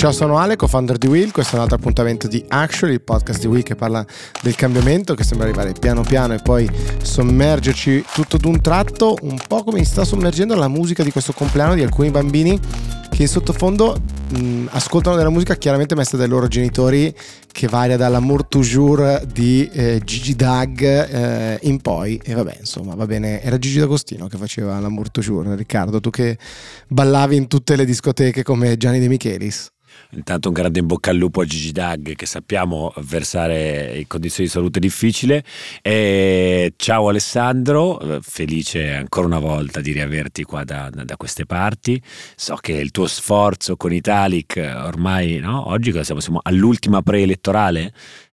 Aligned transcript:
Ciao, 0.00 0.12
sono 0.12 0.38
Ale, 0.38 0.56
co-founder 0.56 0.96
di 0.96 1.08
Will. 1.08 1.30
Questo 1.30 1.52
è 1.52 1.56
un 1.56 1.60
altro 1.64 1.76
appuntamento 1.76 2.26
di 2.26 2.42
Actually, 2.48 2.94
il 2.94 3.02
podcast 3.02 3.38
di 3.38 3.46
Will 3.46 3.62
che 3.62 3.74
parla 3.74 4.02
del 4.40 4.54
cambiamento, 4.54 5.12
che 5.12 5.24
sembra 5.24 5.46
arrivare 5.46 5.74
piano 5.78 6.00
piano 6.00 6.32
e 6.32 6.38
poi 6.38 6.66
sommergerci 7.02 8.06
tutto 8.14 8.38
d'un 8.38 8.62
tratto, 8.62 9.18
un 9.20 9.38
po' 9.46 9.62
come 9.62 9.84
sta 9.84 10.06
sommergendo 10.06 10.54
la 10.54 10.68
musica 10.68 11.02
di 11.02 11.12
questo 11.12 11.34
compleanno 11.34 11.74
di 11.74 11.82
alcuni 11.82 12.10
bambini 12.10 12.58
che 13.10 13.20
in 13.20 13.28
sottofondo 13.28 14.00
mh, 14.30 14.68
ascoltano 14.70 15.16
della 15.16 15.28
musica 15.28 15.56
chiaramente 15.56 15.94
messa 15.94 16.16
dai 16.16 16.28
loro 16.28 16.48
genitori 16.48 17.14
che 17.52 17.68
varia 17.68 17.98
dall'amour 17.98 18.46
toujours 18.46 19.22
di 19.24 19.68
eh, 19.70 20.00
Gigi 20.02 20.34
Dag 20.34 20.80
eh, 20.80 21.58
in 21.64 21.78
poi. 21.82 22.18
E 22.24 22.32
vabbè 22.32 22.56
insomma 22.58 22.94
va 22.94 23.04
bene. 23.04 23.42
Era 23.42 23.58
Gigi 23.58 23.78
D'Agostino 23.78 24.28
che 24.28 24.38
faceva 24.38 24.80
l'amour 24.80 25.10
toujours. 25.10 25.54
Riccardo 25.56 26.00
tu 26.00 26.08
che 26.08 26.38
ballavi 26.88 27.36
in 27.36 27.48
tutte 27.48 27.76
le 27.76 27.84
discoteche 27.84 28.42
come 28.42 28.78
Gianni 28.78 28.98
De 28.98 29.06
Michelis 29.06 29.70
Intanto 30.10 30.48
un 30.48 30.54
grande 30.54 30.80
in 30.80 30.86
bocca 30.86 31.10
al 31.10 31.16
lupo 31.16 31.40
a 31.40 31.44
Gigi 31.44 31.72
Dag 31.72 32.14
che 32.14 32.26
sappiamo 32.26 32.92
versare 32.98 33.96
in 33.96 34.06
condizioni 34.06 34.48
di 34.48 34.52
salute 34.52 34.80
difficile. 34.80 35.44
E 35.82 36.72
ciao 36.76 37.08
Alessandro, 37.08 38.20
felice 38.22 38.92
ancora 38.92 39.26
una 39.26 39.38
volta 39.38 39.80
di 39.80 39.92
riaverti 39.92 40.44
qua 40.44 40.64
da, 40.64 40.90
da 40.90 41.16
queste 41.16 41.46
parti. 41.46 42.00
So 42.34 42.56
che 42.56 42.72
il 42.72 42.90
tuo 42.90 43.06
sforzo 43.06 43.76
con 43.76 43.92
Italic 43.92 44.56
ormai, 44.56 45.38
no? 45.38 45.68
oggi 45.68 45.92
siamo? 46.02 46.20
siamo 46.20 46.40
all'ultima 46.42 47.02
preelettorale 47.02 47.92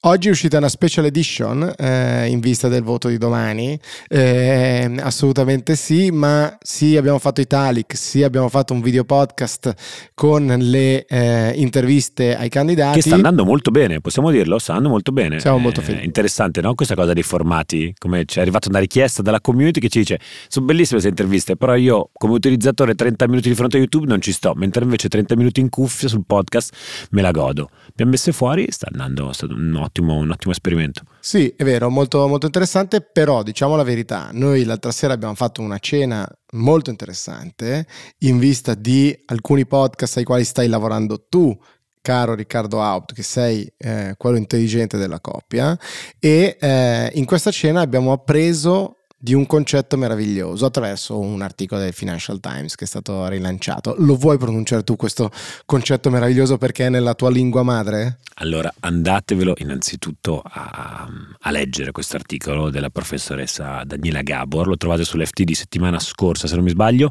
Oggi 0.05 0.27
è 0.27 0.31
uscita 0.31 0.57
una 0.57 0.67
special 0.67 1.05
edition 1.05 1.75
eh, 1.77 2.27
in 2.27 2.41
vista 2.41 2.67
del 2.67 2.83
voto 2.83 3.07
di 3.07 3.17
domani, 3.17 3.79
eh, 4.09 4.97
assolutamente 4.99 5.77
sì, 5.77 6.11
ma 6.11 6.57
sì 6.61 6.97
abbiamo 6.97 7.19
fatto 7.19 7.39
Italic, 7.39 7.95
sì 7.95 8.21
abbiamo 8.21 8.49
fatto 8.49 8.73
un 8.73 8.81
video 8.81 9.05
podcast 9.05 9.73
con 10.13 10.45
le 10.45 11.05
eh, 11.05 11.53
interviste 11.55 12.35
ai 12.35 12.49
candidati. 12.49 12.95
Che 12.95 13.01
sta 13.03 13.15
andando 13.15 13.45
molto 13.45 13.71
bene, 13.71 14.01
possiamo 14.01 14.29
dirlo, 14.29 14.59
sta 14.59 14.73
andando 14.73 14.91
molto 14.91 15.13
bene. 15.13 15.39
Siamo 15.39 15.57
molto 15.57 15.79
eh, 15.79 15.83
felici. 15.83 16.05
Interessante 16.05 16.59
no? 16.59 16.75
questa 16.75 16.95
cosa 16.95 17.13
dei 17.13 17.23
formati, 17.23 17.95
come 17.97 18.25
ci 18.25 18.39
è 18.39 18.41
arrivata 18.41 18.67
una 18.67 18.79
richiesta 18.79 19.21
dalla 19.21 19.39
community 19.39 19.79
che 19.79 19.87
ci 19.87 19.99
dice 19.99 20.19
sono 20.49 20.65
bellissime 20.65 20.99
queste 20.99 21.07
interviste, 21.07 21.55
però 21.55 21.75
io 21.75 22.09
come 22.11 22.33
utilizzatore 22.33 22.93
30 22.93 23.25
minuti 23.29 23.47
di 23.47 23.55
fronte 23.55 23.77
a 23.77 23.79
YouTube 23.79 24.07
non 24.07 24.19
ci 24.19 24.33
sto, 24.33 24.51
mentre 24.53 24.83
invece 24.83 25.07
30 25.07 25.37
minuti 25.37 25.61
in 25.61 25.69
cuffia 25.69 26.09
sul 26.09 26.25
podcast 26.27 27.07
me 27.11 27.21
la 27.21 27.31
godo. 27.31 27.69
Abbiamo 27.87 28.11
messe 28.11 28.33
fuori, 28.33 28.65
sta 28.69 28.89
andando, 28.91 29.31
sta 29.31 29.45
un 29.45 29.73
ottimo 29.75 29.91
ottimo, 29.93 30.15
un 30.15 30.31
ottimo 30.31 30.51
esperimento. 30.51 31.03
Sì, 31.19 31.53
è 31.55 31.63
vero, 31.63 31.89
molto, 31.89 32.27
molto 32.27 32.47
interessante, 32.47 33.01
però 33.01 33.43
diciamo 33.43 33.75
la 33.75 33.83
verità, 33.83 34.29
noi 34.33 34.63
l'altra 34.63 34.91
sera 34.91 35.13
abbiamo 35.13 35.35
fatto 35.35 35.61
una 35.61 35.77
cena 35.77 36.27
molto 36.53 36.89
interessante 36.89 37.85
in 38.19 38.39
vista 38.39 38.73
di 38.73 39.15
alcuni 39.27 39.65
podcast 39.65 40.17
ai 40.17 40.23
quali 40.23 40.43
stai 40.43 40.67
lavorando 40.67 41.27
tu, 41.29 41.55
caro 42.01 42.33
Riccardo 42.33 42.81
Haupt, 42.81 43.13
che 43.13 43.23
sei 43.23 43.71
eh, 43.77 44.15
quello 44.17 44.37
intelligente 44.37 44.97
della 44.97 45.19
coppia, 45.19 45.77
e 46.19 46.57
eh, 46.59 47.11
in 47.13 47.25
questa 47.25 47.51
cena 47.51 47.81
abbiamo 47.81 48.11
appreso 48.11 48.97
di 49.23 49.33
un 49.33 49.45
concetto 49.45 49.95
meraviglioso 49.95 50.65
attraverso 50.65 51.17
un 51.17 51.41
articolo 51.41 51.79
del 51.79 51.93
Financial 51.93 52.41
Times 52.41 52.75
che 52.75 52.83
è 52.83 52.87
stato 52.87 53.25
rilanciato. 53.29 53.95
Lo 53.99 54.17
vuoi 54.17 54.37
pronunciare 54.37 54.83
tu 54.83 54.97
questo 54.97 55.31
concetto 55.65 56.09
meraviglioso 56.09 56.57
perché 56.57 56.87
è 56.87 56.89
nella 56.89 57.13
tua 57.13 57.29
lingua 57.29 57.63
madre? 57.63 58.19
Allora 58.35 58.69
andatevelo 58.81 59.53
innanzitutto 59.59 60.41
a, 60.43 61.07
a 61.39 61.51
leggere 61.51 61.93
questo 61.93 62.17
articolo 62.17 62.69
della 62.69 62.89
professoressa 62.89 63.85
Daniela 63.85 64.23
Gabor, 64.23 64.67
lo 64.67 64.75
trovate 64.75 65.05
sull'FT 65.05 65.43
di 65.43 65.55
settimana 65.55 65.99
scorsa 65.99 66.45
se 66.45 66.55
non 66.55 66.65
mi 66.65 66.71
sbaglio, 66.71 67.09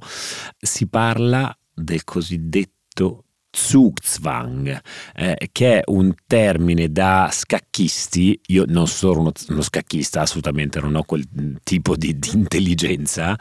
si 0.59 0.89
parla 0.89 1.57
del 1.73 2.05
cosiddetto 2.05 3.25
Zugzwang, 3.55 4.81
eh, 5.15 5.49
che 5.53 5.79
è 5.79 5.83
un 5.87 6.13
termine 6.27 6.91
da 6.91 7.29
scacchisti. 7.31 8.41
Io 8.49 8.65
non 8.67 8.89
sono 8.89 9.21
uno, 9.21 9.33
uno 9.49 9.63
scacchista, 9.63 10.23
assolutamente 10.23 10.81
non 10.81 10.95
ho 10.95 11.03
quel 11.05 11.27
tipo 11.63 11.97
di, 11.97 12.19
di 12.19 12.31
intelligenza, 12.33 13.39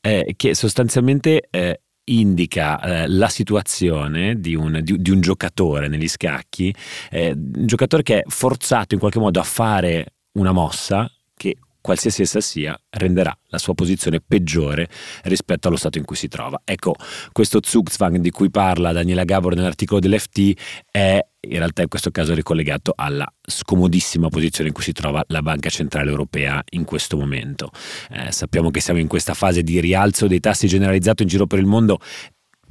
eh, 0.00 0.34
che 0.36 0.54
sostanzialmente 0.54 1.48
eh, 1.50 1.80
indica 2.04 2.80
eh, 2.80 3.08
la 3.08 3.28
situazione 3.28 4.40
di 4.40 4.54
un, 4.54 4.80
di, 4.82 5.00
di 5.00 5.10
un, 5.10 5.20
giocatore 5.20 5.88
negli 5.88 6.08
scacchi, 6.08 6.74
eh, 7.10 7.30
un 7.32 7.66
giocatore 7.66 8.02
che 8.02 8.20
è 8.20 8.22
forzato 8.26 8.94
in 8.94 9.00
qualche 9.00 9.20
modo 9.20 9.38
a 9.38 9.44
fare 9.44 10.14
una 10.32 10.52
mossa 10.52 11.08
che 11.36 11.56
qualsiasi 11.82 12.22
essa 12.22 12.40
sia, 12.40 12.78
renderà 12.90 13.36
la 13.48 13.58
sua 13.58 13.74
posizione 13.74 14.22
peggiore 14.26 14.88
rispetto 15.24 15.68
allo 15.68 15.76
stato 15.76 15.98
in 15.98 16.04
cui 16.04 16.16
si 16.16 16.28
trova. 16.28 16.62
Ecco, 16.64 16.94
questo 17.32 17.60
Zugzwang 17.62 18.16
di 18.16 18.30
cui 18.30 18.50
parla 18.50 18.92
Daniela 18.92 19.24
Gabor 19.24 19.54
nell'articolo 19.54 20.00
dell'FT 20.00 20.52
è 20.90 21.20
in 21.44 21.58
realtà 21.58 21.82
in 21.82 21.88
questo 21.88 22.10
caso 22.10 22.34
ricollegato 22.34 22.92
alla 22.94 23.26
scomodissima 23.40 24.28
posizione 24.28 24.68
in 24.68 24.74
cui 24.74 24.84
si 24.84 24.92
trova 24.92 25.24
la 25.26 25.42
Banca 25.42 25.68
Centrale 25.70 26.08
Europea 26.08 26.62
in 26.70 26.84
questo 26.84 27.16
momento. 27.16 27.70
Eh, 28.10 28.30
sappiamo 28.30 28.70
che 28.70 28.80
siamo 28.80 29.00
in 29.00 29.08
questa 29.08 29.34
fase 29.34 29.62
di 29.62 29.80
rialzo 29.80 30.28
dei 30.28 30.40
tassi 30.40 30.68
generalizzato 30.68 31.22
in 31.22 31.28
giro 31.28 31.46
per 31.46 31.58
il 31.58 31.66
mondo 31.66 31.98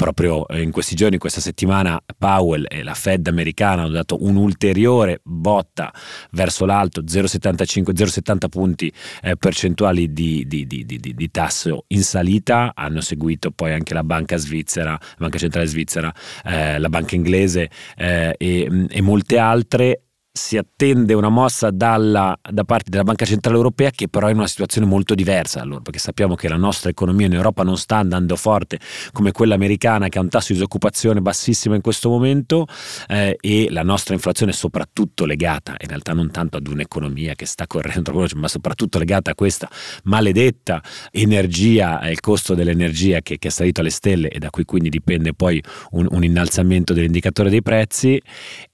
proprio 0.02 0.48
eh, 0.48 0.64
in 0.64 0.72
questi 0.72 0.96
giorni, 0.96 1.20
questa 1.20 1.42
settimana, 1.42 2.04
Powell 2.18 2.66
e 2.68 2.82
la 2.82 2.96
Fed 2.96 3.28
americana 3.28 3.84
hanno 3.84 3.92
dato 3.92 4.24
un'ulteriore 4.24 5.20
botta 5.24 5.94
verso 6.32 6.66
l'alto, 6.66 7.04
0,75-0,70 7.04 8.50
punti 8.50 8.92
eh, 9.22 9.36
percentuali 9.38 10.12
di, 10.12 10.48
di, 10.48 10.66
di, 10.66 10.86
di, 10.88 11.30
tasso 11.30 11.84
in 11.90 12.02
salita. 12.02 12.72
Hanno 12.74 13.00
seguito 13.02 13.52
poi 13.52 13.74
anche 13.74 13.94
la 13.94 14.04
banca 14.04 14.38
svizzera, 14.38 14.90
la 14.90 15.16
banca 15.20 15.38
centrale 15.38 15.68
svizzera, 15.68 16.12
eh, 16.46 16.80
la 16.80 16.90
banca 16.90 17.14
inglese 17.14 17.70
eh, 17.96 18.34
e, 18.40 18.88
e 18.90 19.02
molte 19.02 19.38
altre 19.38 20.02
si 20.34 20.56
attende 20.56 21.14
una 21.14 21.28
mossa 21.28 21.72
dalla, 21.72 22.38
da 22.50 22.64
parte 22.64 22.90
della 22.90 23.04
Banca 23.04 23.26
Centrale 23.26 23.58
Europea 23.58 23.92
che 23.92 24.08
però 24.08 24.28
è 24.28 24.32
in 24.32 24.38
una 24.38 24.48
situazione 24.48 24.88
molto 24.88 25.14
diversa 25.14 25.60
allora, 25.60 25.82
perché 25.82 26.00
sappiamo 26.00 26.36
che 26.36 26.48
la 26.48 26.56
nostra 26.56 26.90
economia 26.90 27.26
in 27.26 27.34
Europa 27.34 27.64
non 27.64 27.78
sta 27.78 27.98
andando 27.98 28.38
forte 28.38 28.80
come 29.12 29.34
quella 29.34 29.56
americana 29.56 30.08
che 30.08 30.20
ha 30.20 30.22
un 30.22 30.30
tasso 30.30 30.48
di 30.48 30.54
disoccupazione 30.54 31.22
bassissimo 31.22 31.76
in 31.76 31.82
questo 31.82 32.08
momento 32.08 32.66
eh, 33.10 33.38
e 33.42 33.68
la 33.72 33.84
nostra 33.84 34.14
inflazione 34.14 34.54
è 34.54 34.56
soprattutto 34.56 35.26
legata, 35.26 35.76
in 35.78 35.90
realtà 35.90 36.14
non 36.14 36.32
tanto 36.32 36.56
ad 36.56 36.68
un'economia 36.68 37.36
che 37.36 37.46
sta 37.46 37.68
correndo 37.68 38.14
veloce, 38.16 38.38
ma 38.38 38.48
soprattutto 38.48 39.00
legata 39.00 39.32
a 39.32 39.36
questa 39.36 39.70
maledetta 40.06 40.82
energia, 41.12 42.10
il 42.10 42.22
costo 42.22 42.56
dell'energia 42.56 43.20
che, 43.20 43.38
che, 43.38 43.50
è 43.50 43.52
salito 43.52 43.82
alle 43.82 43.90
stelle 43.90 44.30
e 44.30 44.40
da 44.40 44.50
cui 44.50 44.64
quindi 44.64 44.88
dipende 44.88 45.34
poi 45.34 45.62
un, 45.92 46.08
un 46.10 46.24
innalzamento 46.24 46.94
dell'indicatore 46.94 47.50
dei 47.50 47.62
prezzi 47.62 48.22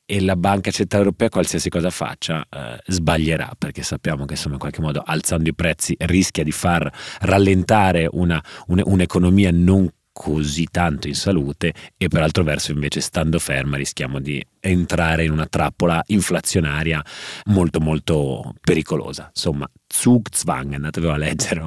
e 0.10 0.22
la 0.22 0.38
Banca 0.38 0.72
Centrale 0.72 1.04
Europea 1.04 1.28
qualsiasi 1.28 1.68
cosa 1.68 1.90
faccia 1.90 2.48
eh, 2.50 2.80
sbaglierà 2.88 3.52
perché 3.58 3.84
sappiamo 3.84 4.24
che 4.24 4.34
insomma 4.34 4.54
in 4.54 4.62
qualche 4.62 4.80
modo 4.80 5.04
alzando 5.06 5.50
i 5.50 5.54
prezzi 5.54 5.96
rischia 6.00 6.46
di 6.46 6.52
far 6.54 6.90
rallentare 7.20 8.08
una, 8.10 8.42
un, 8.68 8.82
un'economia 8.86 9.52
non 9.52 9.92
così 10.18 10.68
tanto 10.72 11.08
in 11.08 11.14
salute 11.14 11.72
e 11.96 12.08
per 12.08 12.24
altro 12.24 12.44
verso 12.44 12.72
invece 12.72 13.02
stando 13.02 13.38
ferma 13.38 13.78
rischiamo 13.78 14.20
di 14.20 14.44
entrare 14.60 15.24
in 15.24 15.32
una 15.32 15.46
trappola 15.46 16.02
inflazionaria 16.08 17.06
molto 17.46 17.80
molto 17.80 18.56
pericolosa. 18.60 19.28
Insomma, 19.28 19.70
Zugzwang, 19.88 20.74
andatevelo 20.74 21.14
a 21.14 21.18
leggere, 21.18 21.64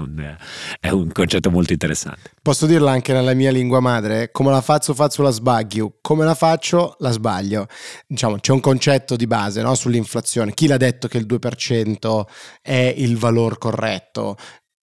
è 0.81 0.91
un 0.91 1.13
concetto 1.13 1.51
molto 1.51 1.73
interessante. 1.73 2.33
Posso 2.43 2.67
dirla 2.67 2.91
anche 2.91 3.13
nella 3.13 3.35
mia 3.35 3.53
lingua 3.53 3.79
madre? 3.79 4.31
Come 4.33 4.51
la 4.51 4.61
faccio, 4.61 4.95
faccio 4.95 5.23
la 5.23 5.31
sbaglio. 5.31 5.99
Come 6.01 6.25
la 6.25 6.35
faccio, 6.35 6.97
la 6.99 7.13
sbaglio. 7.13 7.67
Diciamo, 8.07 8.39
c'è 8.39 8.53
un 8.53 8.61
concetto 8.61 9.15
di 9.15 9.29
base 9.29 9.63
no, 9.63 9.75
sull'inflazione. 9.77 10.55
Chi 10.55 10.67
l'ha 10.67 10.77
detto 10.77 11.07
che 11.07 11.19
il 11.19 11.27
2% 11.27 12.23
è 12.61 12.95
il 12.97 13.17
valore 13.17 13.59
corretto? 13.59 14.37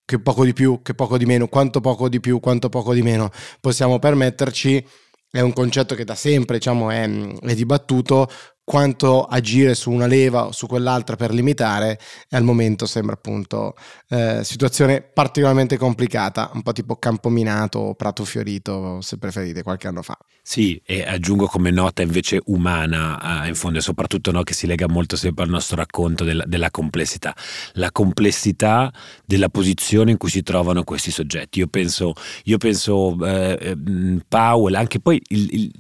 Che 0.08 0.20
poco 0.20 0.46
di 0.46 0.54
più, 0.54 0.82
che 0.82 0.94
poco 0.94 1.18
di 1.18 1.26
meno, 1.26 1.50
quanto 1.50 1.82
poco 1.82 2.08
di 2.08 2.22
più, 2.22 2.40
quanto 2.40 2.70
poco 2.70 2.94
di 2.94 3.02
meno 3.02 3.30
possiamo 3.60 4.00
permetterci, 4.00 4.88
è 5.30 5.42
un 5.42 5.52
concetto 5.52 5.96
che 5.96 6.06
da 6.06 6.16
sempre 6.16 6.60
diciamo, 6.60 6.90
è, 6.90 7.10
è 7.42 7.54
dibattuto, 7.54 8.30
quanto 8.64 9.26
agire 9.26 9.76
su 9.76 9.92
una 9.92 10.06
leva 10.06 10.46
o 10.46 10.54
su 10.54 10.66
quell'altra 10.66 11.18
per 11.18 11.34
limitare 11.34 12.00
e 12.30 12.38
al 12.38 12.44
momento 12.44 12.86
sembra 12.86 13.16
appunto 13.16 13.76
eh, 14.08 14.46
situazione 14.46 15.02
particolarmente 15.02 15.78
complicata, 15.78 16.52
un 16.54 16.62
po' 16.62 16.72
tipo 16.72 16.96
campo 16.96 17.28
minato 17.28 17.80
o 17.80 17.96
prato 17.96 18.24
fiorito 18.24 19.02
se 19.02 19.18
preferite 19.18 19.62
qualche 19.62 19.90
anno 19.90 20.04
fa. 20.04 20.18
Sì, 20.50 20.82
e 20.86 21.04
aggiungo 21.06 21.48
come 21.48 21.72
nota 21.72 22.04
invece 22.04 22.40
umana 22.46 23.44
eh, 23.44 23.50
in 23.50 23.56
fondo 23.56 23.80
e 23.80 23.82
soprattutto 23.82 24.32
no, 24.32 24.44
che 24.44 24.54
si 24.54 24.66
lega 24.66 24.88
molto 24.88 25.18
sempre 25.18 25.44
al 25.44 25.50
nostro 25.50 25.76
racconto 25.76 26.24
della, 26.24 26.46
della, 26.48 26.72
complessità, 26.72 27.36
la 27.74 27.92
complessità 27.92 28.90
della 29.26 29.50
posizione 29.50 30.12
in 30.12 30.18
cui 30.18 30.30
si 30.30 30.44
trovano 30.44 30.86
questi 30.86 31.12
soggetti. 31.12 31.60
Io 31.60 31.68
penso, 31.68 32.14
io 32.46 32.58
penso 32.58 33.18
eh, 33.26 33.76
mm, 33.76 34.20
Powell, 34.30 34.76
anche 34.76 35.02
poi 35.02 35.22
il, 35.28 35.54
il, 35.54 35.72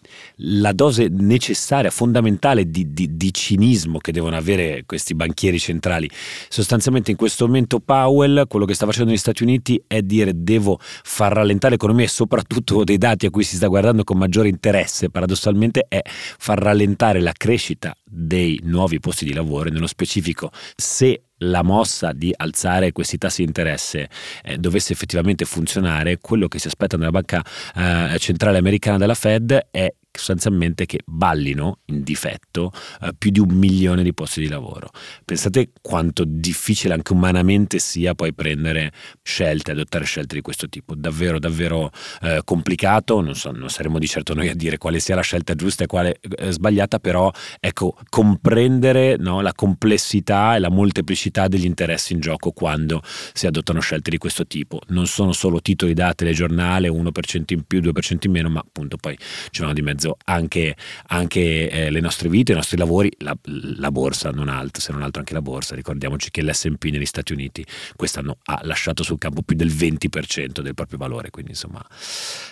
la 0.58 0.74
dose 0.74 1.08
necessaria, 1.10 1.90
fondamentale 1.90 2.69
di, 2.69 2.92
di, 2.92 3.16
di, 3.16 3.34
cinismo 3.34 4.00
che 4.00 4.12
devono 4.12 4.36
avere 4.36 4.84
questi 4.86 5.16
banchieri 5.16 5.60
centrali. 5.60 6.10
Sostanzialmente 6.50 7.10
in 7.10 7.16
questo 7.16 7.46
momento 7.46 7.80
Powell 7.80 8.46
quello 8.48 8.66
che 8.66 8.74
sta 8.74 8.86
facendo 8.86 9.12
negli 9.12 9.18
Stati 9.18 9.44
Uniti 9.44 9.81
è 9.88 10.02
dire 10.02 10.34
devo 10.36 10.78
far 10.81 11.31
rallentare 11.31 11.75
l'economia 11.75 12.04
e 12.04 12.10
soprattutto 12.10 12.84
dei 12.84 12.98
dati 12.98 13.28
a 13.28 13.30
cui 13.30 13.46
si 13.46 13.56
sta 13.56 13.68
guardando 13.68 14.04
con 14.04 14.18
maggiore 14.18 14.56
interesse, 14.57 15.09
paradossalmente, 15.09 15.86
è 15.88 16.01
far 16.04 16.59
rallentare 16.59 17.21
la 17.21 17.33
crescita 17.36 17.95
dei 18.04 18.59
nuovi 18.63 19.00
posti 19.00 19.25
di 19.25 19.33
lavoro, 19.33 19.69
nello 19.69 19.88
specifico 19.88 20.51
se 20.75 21.21
la 21.42 21.62
mossa 21.62 22.13
di 22.13 22.33
alzare 22.36 22.92
questi 22.92 23.19
tassi 23.19 23.42
di 23.42 23.48
interesse 23.48 24.09
eh, 24.44 24.57
dovesse 24.57 24.94
effettivamente 24.94 25.45
funzionare, 25.45 26.18
quello 26.18 26.48
che 26.48 26.57
si 26.57 26.68
aspetta 26.68 26.98
nella 26.98 27.12
banca 27.12 27.44
eh, 27.75 28.18
centrale 28.18 28.57
americana 28.57 28.98
della 28.98 29.13
Fed 29.13 29.68
è 29.69 29.94
sostanzialmente 30.18 30.86
che 30.86 31.00
ballino 31.06 31.80
in 31.86 32.04
difetto 32.04 32.72
eh, 33.02 33.14
più 33.18 33.31
di 33.31 33.40
un 33.40 33.50
milione 33.50 34.04
di 34.04 34.14
posti 34.14 34.42
di 34.42 34.48
lavoro. 34.48 34.90
Pensate 35.25 35.72
quanto 35.81 36.24
difficile 36.25 36.94
anche 36.94 37.14
umanamente 37.14 37.80
sia 37.80 38.14
poi 38.14 38.34
prendere 38.34 38.92
scelte, 39.22 39.72
adottare 39.72 40.06
scelte 40.06 40.36
di 40.36 40.42
questo 40.42 40.68
tipo. 40.68 40.96
Davvero, 40.96 41.40
davvero 41.40 41.92
eh, 42.22 42.42
complicato. 42.44 43.22
Non, 43.22 43.36
so, 43.36 43.52
non 43.52 43.69
saremo 43.69 44.00
di 44.00 44.08
certo 44.08 44.34
noi 44.34 44.50
a 44.50 44.56
dire 44.56 44.78
quale 44.78 45.00
sia 45.00 45.16
la 45.16 45.22
scelta 45.22 45.56
giusta 45.56 45.84
e 45.84 45.88
quale 45.88 46.19
eh, 46.19 46.52
sbagliata, 46.52 47.00
però 47.00 47.31
ecco, 47.60 47.98
comprendere 48.10 49.16
no, 49.18 49.42
la 49.42 49.54
complessità 49.54 50.56
e 50.56 50.60
la 50.60 50.69
molteplicità 50.69 51.48
degli 51.48 51.66
interessi 51.66 52.14
in 52.14 52.19
gioco 52.19 52.52
quando 52.52 53.02
si 53.34 53.48
adottano 53.48 53.80
scelte 53.80 54.10
di 54.10 54.18
questo 54.18 54.46
tipo. 54.46 54.81
Non 54.88 55.08
sono 55.08 55.31
solo 55.34 55.62
titoli 55.62 55.94
da 55.94 56.14
telegiornale, 56.14 56.90
1% 56.90 57.44
in 57.48 57.64
più, 57.64 57.81
2% 57.81 58.18
in 58.22 58.31
meno, 58.31 58.50
ma 58.50 58.60
appunto 58.60 58.98
poi 58.98 59.18
ci 59.52 59.62
vanno 59.62 59.74
di 59.74 59.81
mezzo 59.81 60.06
mezzo 60.07 60.18
anche, 60.25 60.75
anche 61.07 61.69
eh, 61.69 61.89
le 61.89 62.00
nostre 62.00 62.30
vite, 62.30 62.54
i 62.54 62.56
nostri 62.56 62.77
lavori, 62.77 63.12
la, 63.19 63.36
la, 63.77 63.92
borsa 63.92 64.31
non 64.31 64.48
altro, 64.48 64.81
se 64.81 64.92
non 64.92 65.01
altro 65.01 65.19
anche 65.19 65.33
la 65.33 65.42
borsa. 65.42 65.75
Ricordiamoci 65.75 66.31
che 66.31 66.42
l'SP 66.44 66.86
negli 66.86 67.06
Stati 67.06 67.33
Uniti 67.33 67.65
quest'anno 67.95 68.38
ha 68.45 68.59
lasciato 68.63 69.04
sul 69.04 69.18
campo 69.18 69.42
più 69.42 69.56
del 69.56 69.69
20% 69.69 70.62
del 70.62 70.74
proprio 70.74 70.98
valore, 70.98 71.30
quindi 71.30 71.51
insomma 71.51 71.86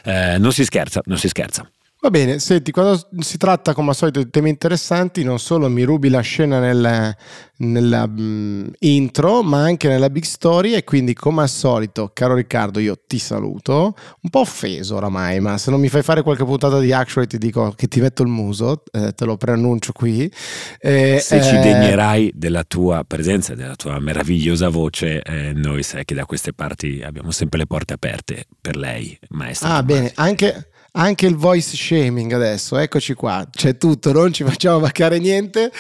eh, 0.04 0.38
non 0.38 0.52
si 0.52 0.66
scherza, 0.66 1.02
non 1.06 1.18
si 1.18 1.28
scherza. 1.28 1.70
Va 2.06 2.12
bene, 2.12 2.38
senti, 2.38 2.70
quando 2.70 3.04
si 3.18 3.38
tratta 3.38 3.74
come 3.74 3.90
al 3.90 3.96
solito 3.96 4.22
di 4.22 4.30
temi 4.30 4.50
interessanti, 4.50 5.24
non 5.24 5.40
solo 5.40 5.68
mi 5.70 5.82
rubi 5.82 6.10
la 6.10 6.20
scena 6.20 6.60
nel, 6.60 7.18
nella 7.58 8.04
um, 8.04 8.70
intro, 8.78 9.42
ma 9.42 9.64
anche 9.64 9.88
nella 9.88 10.12
big 10.12 10.24
story 10.24 10.74
e 10.74 10.84
quindi 10.84 11.16
come 11.16 11.42
al 11.42 11.50
solito, 11.50 12.12
caro 12.14 12.36
Riccardo, 12.36 12.78
io 12.78 12.96
ti 13.08 13.18
saluto, 13.18 13.96
un 14.22 14.30
po' 14.30 14.42
offeso 14.42 14.98
oramai, 14.98 15.40
ma 15.40 15.58
se 15.58 15.72
non 15.72 15.80
mi 15.80 15.90
fai 15.90 16.04
fare 16.04 16.22
qualche 16.22 16.46
puntata 16.46 16.78
di 16.78 16.92
Actually 16.92 17.28
ti 17.28 17.40
dico 17.40 17.74
che 17.76 17.88
ti 17.88 18.00
metto 18.00 18.22
il 18.22 18.30
muso, 18.30 18.84
eh, 18.92 19.14
te 19.14 19.26
lo 19.26 19.36
preannuncio 19.36 19.92
qui. 19.92 20.32
Eh, 20.80 21.18
se 21.20 21.42
ci 21.42 21.56
eh, 21.56 21.60
degnerai 21.60 22.34
della 22.36 22.64
tua 22.66 23.04
presenza 23.04 23.56
della 23.56 23.76
tua 23.76 23.98
meravigliosa 23.98 24.70
voce, 24.70 25.24
eh, 25.24 25.54
noi 25.54 25.82
sai 25.82 26.06
che 26.06 26.14
da 26.14 26.26
queste 26.26 26.54
parti 26.54 27.02
abbiamo 27.04 27.32
sempre 27.32 27.58
le 27.58 27.66
porte 27.66 27.94
aperte 27.94 28.46
per 28.62 28.76
lei, 28.76 29.18
maestra. 29.30 29.74
Ah, 29.74 29.82
bene, 29.82 30.12
anche 30.14 30.68
anche 30.96 31.26
il 31.26 31.36
voice 31.36 31.76
shaming 31.76 32.32
adesso, 32.32 32.78
eccoci 32.78 33.14
qua, 33.14 33.48
c'è 33.50 33.78
tutto, 33.78 34.12
non 34.12 34.34
ci 34.34 34.44
facciamo 34.44 34.80
mancare 34.80 35.20
niente. 35.20 35.72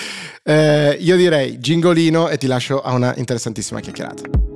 Eh, 0.43 0.97
io 0.99 1.15
direi 1.15 1.59
gingolino 1.59 2.29
e 2.29 2.37
ti 2.37 2.47
lascio 2.47 2.81
a 2.81 2.93
una 2.93 3.13
interessantissima 3.15 3.79
chiacchierata. 3.79 4.54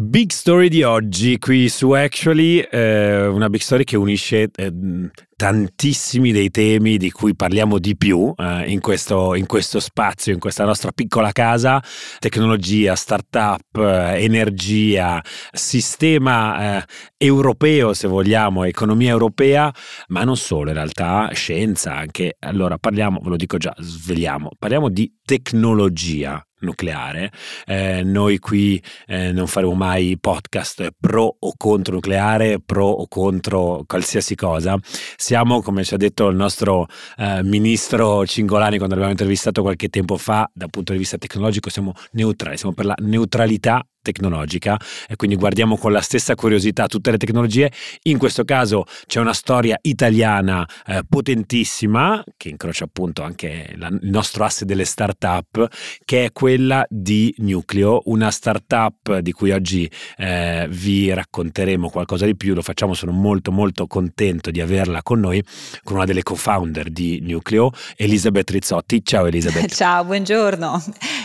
Big 0.00 0.30
story 0.30 0.68
di 0.68 0.84
oggi 0.84 1.38
qui 1.38 1.68
su 1.68 1.90
Actually, 1.90 2.60
eh, 2.60 3.26
una 3.26 3.48
big 3.48 3.60
story 3.60 3.82
che 3.82 3.96
unisce 3.96 4.48
eh, 4.54 4.72
tantissimi 5.34 6.30
dei 6.30 6.50
temi 6.50 6.98
di 6.98 7.10
cui 7.10 7.34
parliamo 7.34 7.80
di 7.80 7.96
più 7.96 8.32
eh, 8.36 8.70
in, 8.70 8.78
questo, 8.78 9.34
in, 9.34 9.46
questo, 9.46 9.80
spazio, 9.80 10.32
in 10.32 10.38
questa 10.38 10.64
nostra 10.64 10.92
piccola 10.92 11.32
casa, 11.32 11.82
tecnologia, 12.20 12.94
startup, 12.94 13.76
eh, 13.76 14.22
energia, 14.22 15.20
sistema 15.50 16.76
eh, 16.76 16.84
europeo 17.16 17.92
se 17.92 18.06
vogliamo, 18.06 18.62
economia 18.62 19.10
europea, 19.10 19.74
ma 20.10 20.22
non 20.22 20.36
solo 20.36 20.68
in 20.68 20.76
realtà, 20.76 21.28
scienza 21.32 21.96
anche. 21.96 22.36
Allora 22.38 22.78
parliamo, 22.78 23.18
ve 23.20 23.30
lo 23.30 23.36
dico 23.36 23.56
già, 23.56 23.74
svegliamo, 23.76 24.50
parliamo 24.56 24.90
di 24.90 25.12
tecnologia 25.24 26.40
nucleare. 26.60 27.30
Eh, 27.66 28.02
noi 28.02 28.38
qui 28.38 28.82
eh, 29.06 29.32
non 29.32 29.46
faremo 29.46 29.74
mai 29.74 30.16
podcast 30.20 30.92
pro 30.98 31.36
o 31.38 31.52
contro 31.56 31.94
nucleare, 31.94 32.60
pro 32.64 32.86
o 32.86 33.06
contro 33.08 33.84
qualsiasi 33.86 34.34
cosa 34.34 34.78
siamo, 35.16 35.62
come 35.62 35.84
ci 35.84 35.94
ha 35.94 35.96
detto 35.96 36.28
il 36.28 36.36
nostro 36.36 36.86
eh, 37.16 37.42
ministro 37.42 38.26
Cingolani 38.26 38.76
quando 38.76 38.94
l'abbiamo 38.94 39.12
intervistato 39.12 39.62
qualche 39.62 39.88
tempo 39.88 40.16
fa, 40.16 40.48
dal 40.52 40.70
punto 40.70 40.92
di 40.92 40.98
vista 40.98 41.18
tecnologico 41.18 41.70
siamo 41.70 41.92
neutrali, 42.12 42.56
siamo 42.56 42.74
per 42.74 42.86
la 42.86 42.94
neutralità 42.98 43.84
tecnologica 44.00 44.78
e 45.06 45.16
quindi 45.16 45.36
guardiamo 45.36 45.76
con 45.76 45.92
la 45.92 46.00
stessa 46.00 46.34
curiosità 46.34 46.86
tutte 46.86 47.10
le 47.10 47.18
tecnologie. 47.18 47.70
In 48.04 48.16
questo 48.16 48.44
caso 48.44 48.84
c'è 49.06 49.20
una 49.20 49.34
storia 49.34 49.78
italiana 49.82 50.66
eh, 50.86 51.02
potentissima 51.06 52.22
che 52.36 52.48
incrocia 52.48 52.84
appunto 52.84 53.22
anche 53.22 53.74
la, 53.76 53.88
il 53.88 54.08
nostro 54.08 54.44
asse 54.44 54.64
delle 54.64 54.84
start-up 54.84 55.66
che 56.04 56.26
è 56.26 56.32
quella 56.32 56.47
di 56.88 57.34
Nucleo, 57.38 58.02
una 58.06 58.30
start-up 58.30 59.18
di 59.18 59.32
cui 59.32 59.50
oggi 59.50 59.90
eh, 60.16 60.66
vi 60.70 61.12
racconteremo 61.12 61.90
qualcosa 61.90 62.24
di 62.24 62.36
più, 62.36 62.54
lo 62.54 62.62
facciamo, 62.62 62.94
sono 62.94 63.12
molto 63.12 63.52
molto 63.52 63.86
contento 63.86 64.50
di 64.50 64.60
averla 64.60 65.02
con 65.02 65.20
noi, 65.20 65.44
con 65.82 65.96
una 65.96 66.04
delle 66.06 66.22
co-founder 66.22 66.90
di 66.90 67.20
Nucleo, 67.20 67.70
Elisabeth 67.96 68.50
Rizzotti. 68.50 69.04
Ciao 69.04 69.26
Elisabeth. 69.26 69.72
Ciao, 69.74 70.04
buongiorno 70.04 70.82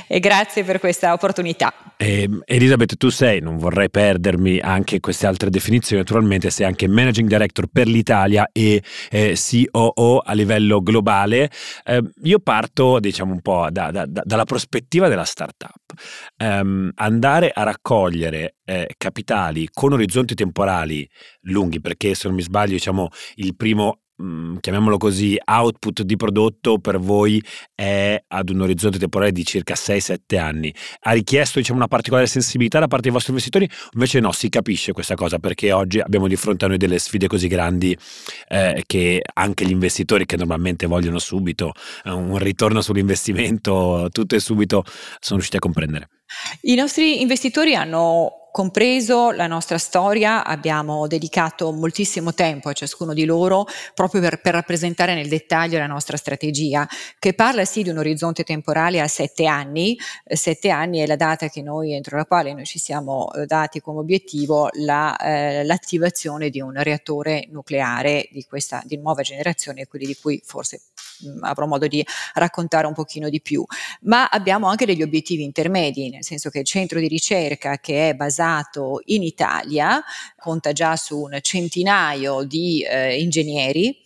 e 0.07 0.19
grazie 0.19 0.63
per 0.63 0.79
questa 0.79 1.13
opportunità. 1.13 1.73
Eh, 1.97 2.29
Elisabeth, 2.45 2.97
tu 2.97 3.09
sei, 3.09 3.39
non 3.39 3.57
vorrei 3.57 3.89
perdermi 3.89 4.59
anche 4.59 4.99
queste 4.99 5.25
altre 5.25 5.49
definizioni, 5.49 6.01
naturalmente 6.01 6.49
sei 6.49 6.65
anche 6.65 6.87
Managing 6.87 7.27
Director 7.27 7.67
per 7.71 7.87
l'Italia 7.87 8.49
e 8.51 8.83
eh, 9.09 9.35
COO 9.35 10.19
a 10.19 10.33
livello 10.33 10.81
globale. 10.81 11.49
Eh, 11.85 12.03
io 12.23 12.39
parto, 12.39 12.99
diciamo, 12.99 13.31
un 13.31 13.41
po' 13.41 13.67
da, 13.71 13.91
da, 13.91 14.05
da, 14.05 14.21
dalla 14.25 14.45
prospettiva 14.45 15.07
della 15.13 15.25
startup. 15.25 15.93
Um, 16.37 16.91
andare 16.95 17.51
a 17.51 17.63
raccogliere 17.63 18.57
eh, 18.65 18.89
capitali 18.97 19.69
con 19.71 19.93
orizzonti 19.93 20.35
temporali 20.35 21.09
lunghi, 21.41 21.79
perché 21.79 22.15
se 22.15 22.27
non 22.27 22.35
mi 22.35 22.43
sbaglio, 22.43 22.73
diciamo, 22.73 23.09
il 23.35 23.55
primo 23.55 24.02
chiamiamolo 24.59 24.97
così, 24.97 25.37
output 25.43 26.03
di 26.03 26.15
prodotto 26.15 26.77
per 26.79 26.99
voi 26.99 27.43
è 27.73 28.21
ad 28.27 28.49
un 28.49 28.61
orizzonte 28.61 28.97
temporale 28.97 29.31
di 29.31 29.43
circa 29.43 29.73
6-7 29.73 30.37
anni. 30.37 30.73
Ha 31.01 31.11
richiesto 31.11 31.59
diciamo, 31.59 31.79
una 31.79 31.87
particolare 31.87 32.27
sensibilità 32.27 32.79
da 32.79 32.87
parte 32.87 33.03
dei 33.03 33.11
vostri 33.11 33.31
investitori? 33.31 33.69
Invece 33.93 34.19
no, 34.19 34.31
si 34.31 34.49
capisce 34.49 34.91
questa 34.91 35.15
cosa 35.15 35.39
perché 35.39 35.71
oggi 35.71 35.99
abbiamo 35.99 36.27
di 36.27 36.35
fronte 36.35 36.65
a 36.65 36.67
noi 36.67 36.77
delle 36.77 36.99
sfide 36.99 37.27
così 37.27 37.47
grandi 37.47 37.97
eh, 38.47 38.83
che 38.85 39.21
anche 39.33 39.65
gli 39.65 39.71
investitori 39.71 40.25
che 40.25 40.37
normalmente 40.37 40.85
vogliono 40.85 41.19
subito 41.19 41.71
eh, 42.03 42.11
un 42.11 42.37
ritorno 42.37 42.81
sull'investimento, 42.81 44.07
tutto 44.11 44.35
e 44.35 44.39
subito, 44.39 44.83
sono 45.19 45.39
riusciti 45.39 45.57
a 45.57 45.59
comprendere. 45.59 46.09
I 46.61 46.75
nostri 46.75 47.21
investitori 47.21 47.75
hanno 47.75 48.43
compreso 48.53 49.31
la 49.31 49.47
nostra 49.47 49.79
storia, 49.79 50.45
abbiamo 50.45 51.07
dedicato 51.07 51.71
moltissimo 51.71 52.35
tempo 52.35 52.69
a 52.69 52.73
ciascuno 52.73 53.11
di 53.11 53.25
loro 53.25 53.65
proprio 53.95 54.21
per, 54.21 54.41
per, 54.41 54.53
rappresentare 54.53 55.15
nel 55.15 55.27
dettaglio 55.27 55.79
la 55.79 55.87
nostra 55.87 56.17
strategia, 56.17 56.87
che 57.17 57.33
parla 57.33 57.65
sì 57.65 57.81
di 57.81 57.89
un 57.89 57.97
orizzonte 57.97 58.43
temporale 58.43 59.01
a 59.01 59.07
sette 59.07 59.47
anni, 59.47 59.97
eh, 60.23 60.35
sette 60.35 60.69
anni 60.69 60.99
è 60.99 61.07
la 61.07 61.15
data 61.15 61.49
noi, 61.63 61.93
entro 61.93 62.15
la 62.15 62.25
quale 62.25 62.53
noi 62.53 62.65
ci 62.65 62.77
siamo 62.77 63.33
eh, 63.33 63.47
dati 63.47 63.81
come 63.81 64.01
obiettivo 64.01 64.69
la, 64.73 65.17
eh, 65.17 65.63
l'attivazione 65.63 66.51
di 66.51 66.61
un 66.61 66.73
reattore 66.75 67.47
nucleare 67.49 68.27
di 68.29 68.43
questa 68.43 68.83
di 68.85 68.97
nuova 68.97 69.23
generazione, 69.23 69.87
quelli 69.87 70.05
di 70.05 70.15
cui 70.15 70.39
forse 70.45 70.79
avrò 71.41 71.65
modo 71.65 71.87
di 71.87 72.05
raccontare 72.33 72.87
un 72.87 72.93
pochino 72.93 73.29
di 73.29 73.41
più, 73.41 73.63
ma 74.01 74.27
abbiamo 74.29 74.67
anche 74.67 74.85
degli 74.85 75.01
obiettivi 75.01 75.43
intermedi, 75.43 76.09
nel 76.09 76.23
senso 76.23 76.49
che 76.49 76.59
il 76.59 76.65
centro 76.65 76.99
di 76.99 77.07
ricerca 77.07 77.77
che 77.77 78.09
è 78.09 78.13
basato 78.13 79.01
in 79.05 79.23
Italia, 79.23 80.03
conta 80.37 80.71
già 80.71 80.95
su 80.95 81.21
un 81.21 81.37
centinaio 81.41 82.43
di 82.43 82.83
eh, 82.83 83.19
ingegneri 83.19 84.01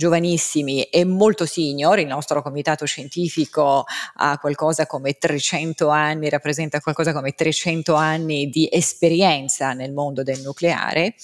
giovanissimi 0.00 0.84
e 0.84 1.04
molto 1.04 1.44
senior, 1.44 1.98
il 1.98 2.06
nostro 2.06 2.40
comitato 2.40 2.86
scientifico 2.86 3.84
ha 4.14 4.38
qualcosa 4.38 4.86
come 4.86 5.12
300 5.18 5.88
anni, 5.88 6.30
rappresenta 6.30 6.80
qualcosa 6.80 7.12
come 7.12 7.32
300 7.32 7.94
anni 7.94 8.48
di 8.48 8.66
esperienza 8.72 9.74
nel 9.74 9.92
mondo 9.92 10.22
del 10.22 10.40
nucleare 10.40 11.14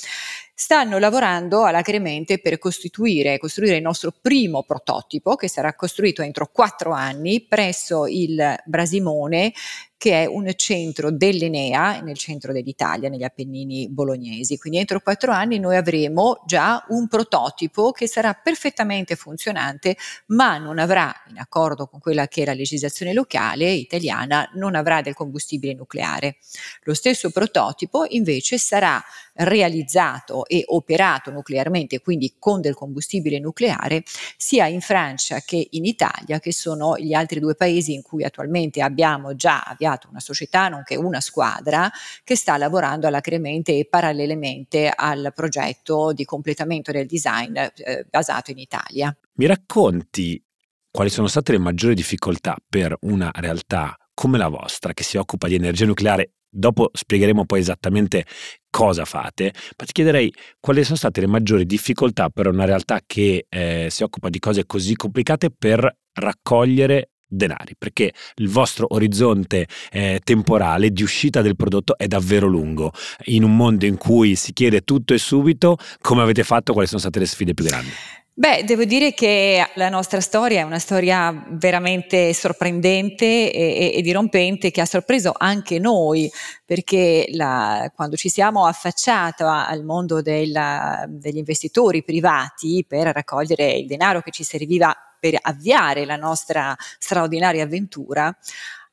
stanno 0.58 0.98
lavorando 0.98 1.64
alacremente 1.64 2.40
per 2.40 2.56
costituire, 2.56 3.36
costruire 3.36 3.76
il 3.76 3.82
nostro 3.82 4.10
primo 4.10 4.62
prototipo 4.62 5.34
che 5.36 5.48
sarà 5.48 5.74
costruito 5.74 6.22
entro 6.22 6.48
quattro 6.50 6.92
anni 6.92 7.42
presso 7.42 8.06
il 8.06 8.56
Brasimone 8.64 9.52
che 9.98 10.22
è 10.22 10.26
un 10.26 10.52
centro 10.56 11.10
dell'Enea 11.10 12.00
nel 12.00 12.16
centro 12.16 12.52
dell'Italia, 12.52 13.08
negli 13.08 13.22
Appennini 13.22 13.88
bolognesi. 13.88 14.58
Quindi 14.58 14.78
entro 14.78 15.00
quattro 15.00 15.32
anni 15.32 15.58
noi 15.58 15.76
avremo 15.76 16.42
già 16.46 16.84
un 16.88 17.08
prototipo 17.08 17.92
che 17.92 18.06
sarà 18.06 18.34
perfettamente 18.34 19.16
funzionante, 19.16 19.96
ma 20.26 20.58
non 20.58 20.78
avrà, 20.78 21.14
in 21.30 21.38
accordo 21.38 21.86
con 21.86 21.98
quella 21.98 22.28
che 22.28 22.42
è 22.42 22.44
la 22.44 22.52
legislazione 22.52 23.14
locale 23.14 23.70
italiana, 23.70 24.48
non 24.54 24.74
avrà 24.74 25.00
del 25.00 25.14
combustibile 25.14 25.72
nucleare. 25.72 26.36
Lo 26.82 26.92
stesso 26.92 27.30
prototipo 27.30 28.04
invece 28.08 28.58
sarà 28.58 29.02
realizzato 29.38 30.46
e 30.46 30.62
operato 30.66 31.30
nuclearmente, 31.30 32.00
quindi 32.00 32.36
con 32.38 32.60
del 32.60 32.74
combustibile 32.74 33.38
nucleare, 33.38 34.02
sia 34.36 34.66
in 34.66 34.80
Francia 34.80 35.40
che 35.40 35.66
in 35.70 35.84
Italia, 35.84 36.38
che 36.38 36.52
sono 36.52 36.98
gli 36.98 37.12
altri 37.12 37.40
due 37.40 37.54
paesi 37.54 37.94
in 37.94 38.02
cui 38.02 38.24
attualmente 38.24 38.82
abbiamo 38.82 39.34
già 39.34 39.60
avviato 39.60 39.85
una 40.08 40.20
società, 40.20 40.68
nonché 40.68 40.96
una 40.96 41.20
squadra, 41.20 41.90
che 42.24 42.36
sta 42.36 42.56
lavorando 42.56 43.06
alacremente 43.06 43.76
e 43.76 43.86
parallelamente 43.88 44.90
al 44.94 45.32
progetto 45.34 46.12
di 46.12 46.24
completamento 46.24 46.92
del 46.92 47.06
design 47.06 47.56
eh, 47.56 48.06
basato 48.10 48.50
in 48.50 48.58
Italia. 48.58 49.16
Mi 49.34 49.46
racconti 49.46 50.42
quali 50.90 51.10
sono 51.10 51.26
state 51.26 51.52
le 51.52 51.58
maggiori 51.58 51.94
difficoltà 51.94 52.56
per 52.68 52.96
una 53.02 53.30
realtà 53.34 53.96
come 54.14 54.38
la 54.38 54.48
vostra, 54.48 54.94
che 54.94 55.02
si 55.02 55.18
occupa 55.18 55.46
di 55.46 55.54
energia 55.54 55.84
nucleare 55.84 56.36
Dopo 56.48 56.88
spiegheremo 56.90 57.44
poi 57.44 57.60
esattamente 57.60 58.24
cosa 58.70 59.04
fate, 59.04 59.52
ma 59.76 59.84
ti 59.84 59.92
chiederei 59.92 60.32
quali 60.58 60.84
sono 60.84 60.96
state 60.96 61.20
le 61.20 61.26
maggiori 61.26 61.66
difficoltà 61.66 62.30
per 62.30 62.46
una 62.46 62.64
realtà 62.64 63.00
che 63.04 63.44
eh, 63.46 63.88
si 63.90 64.02
occupa 64.02 64.30
di 64.30 64.38
cose 64.38 64.64
così 64.64 64.96
complicate 64.96 65.50
per 65.50 65.98
raccogliere 66.14 67.10
denari, 67.26 67.74
perché 67.76 68.12
il 68.36 68.48
vostro 68.48 68.86
orizzonte 68.90 69.66
eh, 69.90 70.20
temporale 70.22 70.90
di 70.90 71.02
uscita 71.02 71.42
del 71.42 71.56
prodotto 71.56 71.96
è 71.96 72.06
davvero 72.06 72.46
lungo. 72.46 72.92
In 73.24 73.44
un 73.44 73.56
mondo 73.56 73.86
in 73.86 73.96
cui 73.96 74.36
si 74.36 74.52
chiede 74.52 74.82
tutto 74.82 75.14
e 75.14 75.18
subito, 75.18 75.76
come 76.00 76.22
avete 76.22 76.44
fatto? 76.44 76.72
Quali 76.72 76.88
sono 76.88 77.00
state 77.00 77.18
le 77.18 77.26
sfide 77.26 77.54
più 77.54 77.64
grandi? 77.64 77.90
Beh, 78.38 78.64
devo 78.64 78.84
dire 78.84 79.14
che 79.14 79.66
la 79.76 79.88
nostra 79.88 80.20
storia 80.20 80.60
è 80.60 80.62
una 80.62 80.78
storia 80.78 81.46
veramente 81.52 82.34
sorprendente 82.34 83.50
e, 83.50 83.92
e 83.94 84.02
dirompente 84.02 84.70
che 84.70 84.82
ha 84.82 84.84
sorpreso 84.84 85.32
anche 85.34 85.78
noi, 85.78 86.30
perché 86.62 87.30
la, 87.32 87.90
quando 87.94 88.14
ci 88.16 88.28
siamo 88.28 88.66
affacciati 88.66 89.42
al 89.42 89.82
mondo 89.84 90.20
della, 90.20 91.06
degli 91.08 91.38
investitori 91.38 92.04
privati 92.04 92.84
per 92.86 93.06
raccogliere 93.06 93.72
il 93.72 93.86
denaro 93.86 94.20
che 94.20 94.32
ci 94.32 94.44
serviva 94.44 94.94
per 95.18 95.38
avviare 95.40 96.04
la 96.04 96.16
nostra 96.16 96.76
straordinaria 96.98 97.64
avventura, 97.64 98.36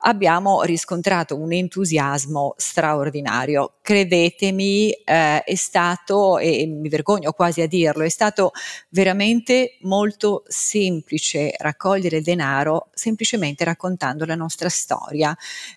abbiamo 0.05 0.63
riscontrato 0.63 1.38
un 1.38 1.53
entusiasmo 1.53 2.55
straordinario. 2.57 3.75
Credetemi, 3.81 4.91
eh, 4.91 5.43
è 5.43 5.55
stato, 5.55 6.38
e 6.38 6.65
mi 6.65 6.89
vergogno 6.89 7.31
quasi 7.31 7.62
a 7.62 7.67
dirlo, 7.67 8.03
è 8.03 8.10
stato 8.10 8.51
veramente 8.89 9.77
molto 9.81 10.43
semplice 10.48 11.53
raccogliere 11.57 12.22
denaro 12.22 12.89
semplicemente 12.93 13.63
raccontando 13.63 14.25
la 14.25 14.36
nostra 14.36 14.69
storia. 14.69 15.36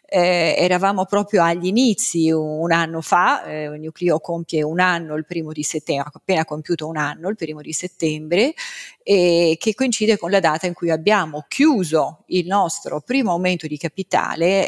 Eh, 0.09 0.55
eravamo 0.59 1.05
proprio 1.05 1.43
agli 1.43 1.67
inizi 1.67 2.31
un 2.31 2.73
anno 2.73 3.01
fa, 3.01 3.45
eh, 3.45 3.65
il 3.65 3.81
Nucleo 3.81 4.21
compie 4.21 4.63
un 4.63 4.81
anno 4.81 5.15
il 5.15 5.27
primo 5.27 5.53
di 5.53 5.63
settembre, 5.63 6.11
appena 6.15 6.45
compiuto 6.45 6.87
un 6.87 6.97
anno 6.97 7.29
il 7.29 7.37
primo 7.37 7.61
di 7.61 7.73
settembre, 7.73 8.55
e 9.03 9.57
che 9.59 9.75
coincide 9.75 10.19
con 10.19 10.31
la 10.33 10.41
data 10.41 10.67
in 10.67 10.75
cui 10.75 10.91
abbiamo 10.91 11.45
chiuso 11.47 12.25
il 12.27 12.47
nostro 12.47 13.01
primo 13.01 13.31
aumento 13.31 13.69
di 13.69 13.79
capitale, 13.79 14.15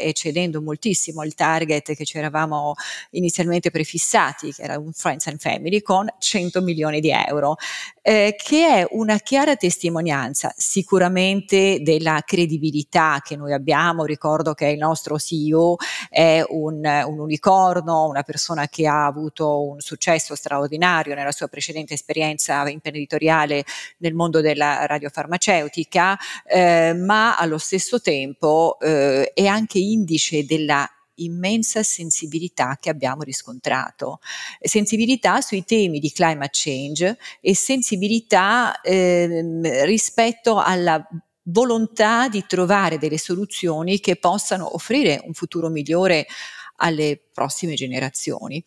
eccedendo 0.01 0.61
moltissimo 0.61 1.23
il 1.23 1.33
target 1.33 1.95
che 1.95 2.05
ci 2.05 2.17
eravamo 2.17 2.73
inizialmente 3.11 3.71
prefissati, 3.71 4.53
che 4.53 4.61
era 4.61 4.77
un 4.77 4.91
Friends 4.91 5.27
and 5.27 5.39
Family, 5.39 5.81
con 5.81 6.07
100 6.17 6.61
milioni 6.61 6.99
di 6.99 7.11
euro, 7.11 7.55
eh, 8.01 8.35
che 8.37 8.67
è 8.67 8.87
una 8.91 9.17
chiara 9.17 9.55
testimonianza 9.55 10.53
sicuramente 10.55 11.79
della 11.81 12.23
credibilità 12.25 13.21
che 13.23 13.35
noi 13.35 13.53
abbiamo. 13.53 14.05
Ricordo 14.05 14.53
che 14.53 14.67
il 14.67 14.77
nostro 14.77 15.17
CEO 15.17 15.75
è 16.09 16.43
un, 16.47 16.83
un 16.83 17.19
unicorno, 17.19 18.07
una 18.07 18.23
persona 18.23 18.67
che 18.67 18.87
ha 18.87 19.05
avuto 19.05 19.61
un 19.61 19.79
successo 19.79 20.35
straordinario 20.35 21.15
nella 21.15 21.31
sua 21.31 21.47
precedente 21.47 21.93
esperienza 21.93 22.67
imprenditoriale 22.67 23.63
nel 23.97 24.13
mondo 24.13 24.41
della 24.41 24.85
radiofarmaceutica, 24.85 26.17
eh, 26.45 26.93
ma 26.93 27.37
allo 27.37 27.57
stesso 27.57 28.01
tempo 28.01 28.77
eh, 28.79 29.31
è 29.39 29.45
anche 29.45 29.79
indice 29.79 30.43
della 30.43 30.85
immensa 31.15 31.81
sensibilità 31.81 32.77
che 32.79 32.89
abbiamo 32.89 33.23
riscontrato, 33.23 34.19
sensibilità 34.61 35.39
sui 35.39 35.63
temi 35.63 35.99
di 35.99 36.11
climate 36.11 36.49
change 36.51 37.17
e 37.39 37.55
sensibilità 37.55 38.81
eh, 38.81 39.85
rispetto 39.85 40.57
alla 40.57 41.01
volontà 41.43 42.27
di 42.27 42.43
trovare 42.47 42.97
delle 42.97 43.17
soluzioni 43.17 44.01
che 44.01 44.17
possano 44.17 44.75
offrire 44.75 45.21
un 45.25 45.33
futuro 45.33 45.69
migliore 45.69 46.27
alle 46.79 47.21
prossime 47.33 47.73
generazioni. 47.73 48.63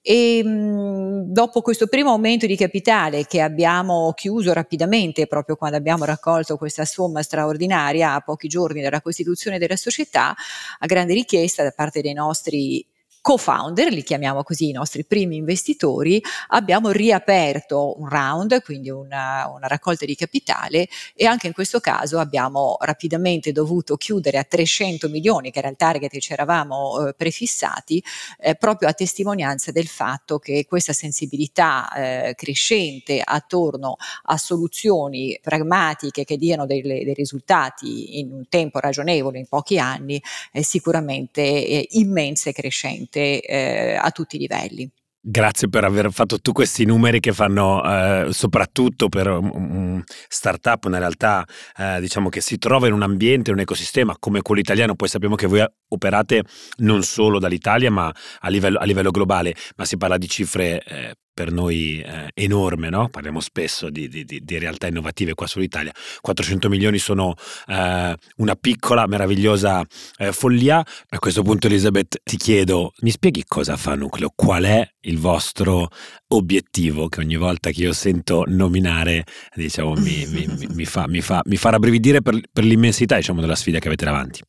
E 0.00 0.42
mh, 0.44 1.32
dopo 1.32 1.62
questo 1.62 1.86
primo 1.86 2.10
aumento 2.10 2.46
di 2.46 2.56
capitale 2.56 3.26
che 3.26 3.40
abbiamo 3.40 4.12
chiuso 4.14 4.52
rapidamente, 4.52 5.26
proprio 5.26 5.56
quando 5.56 5.76
abbiamo 5.76 6.04
raccolto 6.04 6.56
questa 6.56 6.84
somma 6.84 7.22
straordinaria 7.22 8.14
a 8.14 8.20
pochi 8.20 8.48
giorni 8.48 8.82
dalla 8.82 9.00
costituzione 9.00 9.58
della 9.58 9.76
società, 9.76 10.34
a 10.78 10.86
grande 10.86 11.14
richiesta 11.14 11.62
da 11.62 11.70
parte 11.70 12.00
dei 12.00 12.12
nostri 12.12 12.86
co-founder, 13.24 13.90
li 13.90 14.02
chiamiamo 14.02 14.42
così 14.42 14.68
i 14.68 14.72
nostri 14.72 15.02
primi 15.06 15.36
investitori, 15.36 16.22
abbiamo 16.48 16.90
riaperto 16.90 17.98
un 17.98 18.06
round, 18.06 18.62
quindi 18.62 18.90
una, 18.90 19.48
una, 19.48 19.66
raccolta 19.66 20.04
di 20.04 20.14
capitale 20.14 20.88
e 21.14 21.24
anche 21.24 21.46
in 21.46 21.54
questo 21.54 21.80
caso 21.80 22.18
abbiamo 22.18 22.76
rapidamente 22.80 23.50
dovuto 23.50 23.96
chiudere 23.96 24.36
a 24.36 24.44
300 24.44 25.08
milioni, 25.08 25.50
che 25.50 25.60
era 25.60 25.70
il 25.70 25.76
target 25.76 26.10
che 26.10 26.20
ci 26.20 26.34
eravamo 26.34 27.06
eh, 27.06 27.14
prefissati, 27.14 28.04
eh, 28.40 28.56
proprio 28.56 28.90
a 28.90 28.92
testimonianza 28.92 29.72
del 29.72 29.86
fatto 29.86 30.38
che 30.38 30.66
questa 30.68 30.92
sensibilità 30.92 31.90
eh, 31.94 32.34
crescente 32.36 33.22
attorno 33.24 33.96
a 34.24 34.36
soluzioni 34.36 35.38
pragmatiche 35.40 36.24
che 36.24 36.36
diano 36.36 36.66
delle, 36.66 37.02
dei 37.02 37.14
risultati 37.14 38.18
in 38.18 38.32
un 38.32 38.44
tempo 38.50 38.80
ragionevole, 38.80 39.38
in 39.38 39.46
pochi 39.46 39.78
anni, 39.78 40.22
è 40.52 40.60
sicuramente 40.60 41.40
eh, 41.40 41.88
immensa 41.92 42.50
e 42.50 42.52
crescente 42.52 43.12
veramente 43.14 43.40
eh, 43.40 43.94
a 43.94 44.10
tutti 44.10 44.36
i 44.36 44.38
livelli. 44.40 44.90
Grazie 45.26 45.70
per 45.70 45.84
aver 45.84 46.12
fatto 46.12 46.38
tu 46.38 46.52
questi 46.52 46.84
numeri 46.84 47.18
che 47.18 47.32
fanno 47.32 47.82
eh, 47.82 48.30
soprattutto 48.30 49.08
per 49.08 49.26
un 49.28 50.02
startup, 50.28 50.84
una 50.84 50.98
realtà 50.98 51.46
eh, 51.78 51.98
diciamo 51.98 52.28
che 52.28 52.42
si 52.42 52.58
trova 52.58 52.88
in 52.88 52.92
un 52.92 53.00
ambiente, 53.00 53.48
in 53.48 53.56
un 53.56 53.62
ecosistema 53.62 54.16
come 54.18 54.42
quello 54.42 54.60
italiano, 54.60 54.94
poi 54.96 55.08
sappiamo 55.08 55.34
che 55.34 55.46
voi 55.46 55.64
operate 55.88 56.42
non 56.78 57.02
solo 57.02 57.38
dall'Italia 57.38 57.90
ma 57.90 58.14
a 58.40 58.48
livello, 58.50 58.78
a 58.78 58.84
livello 58.84 59.10
globale, 59.10 59.54
ma 59.76 59.86
si 59.86 59.96
parla 59.96 60.18
di 60.18 60.28
cifre 60.28 60.82
eh, 60.84 61.14
per 61.34 61.50
noi 61.50 62.00
eh, 62.00 62.30
enorme, 62.32 62.88
no? 62.88 63.08
parliamo 63.08 63.40
spesso 63.40 63.90
di, 63.90 64.08
di, 64.08 64.24
di, 64.24 64.58
realtà 64.58 64.86
innovative 64.86 65.34
qua 65.34 65.46
sull'Italia. 65.46 65.92
400 66.20 66.68
milioni 66.68 66.98
sono 66.98 67.34
eh, 67.66 68.16
una 68.36 68.54
piccola, 68.54 69.06
meravigliosa 69.06 69.84
eh, 70.16 70.32
follia. 70.32 70.78
A 71.08 71.18
questo 71.18 71.42
punto 71.42 71.66
Elisabeth 71.66 72.20
ti 72.22 72.36
chiedo, 72.36 72.92
mi 73.00 73.10
spieghi 73.10 73.44
cosa 73.46 73.76
fa 73.76 73.96
Nucleo? 73.96 74.32
Qual 74.34 74.62
è 74.62 74.88
il 75.02 75.18
vostro 75.18 75.88
obiettivo 76.28 77.08
che 77.08 77.20
ogni 77.20 77.36
volta 77.36 77.70
che 77.70 77.82
io 77.82 77.92
sento 77.92 78.44
nominare 78.46 79.24
diciamo, 79.54 79.94
mi, 79.94 80.24
mi, 80.26 80.68
mi, 80.70 80.84
fa, 80.84 81.06
mi, 81.08 81.20
fa, 81.20 81.42
mi 81.44 81.56
fa 81.56 81.70
rabbrividire 81.70 82.22
per, 82.22 82.40
per 82.50 82.64
l'immensità 82.64 83.16
diciamo, 83.16 83.40
della 83.40 83.56
sfida 83.56 83.80
che 83.80 83.88
avete 83.88 84.04
davanti? 84.04 84.40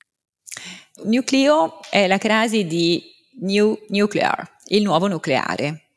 Nucleo 1.03 1.79
è 1.89 2.07
la 2.07 2.17
crasi 2.17 2.65
di 2.65 3.03
New 3.41 3.77
Nuclear, 3.89 4.47
il 4.67 4.83
nuovo 4.83 5.07
nucleare. 5.07 5.89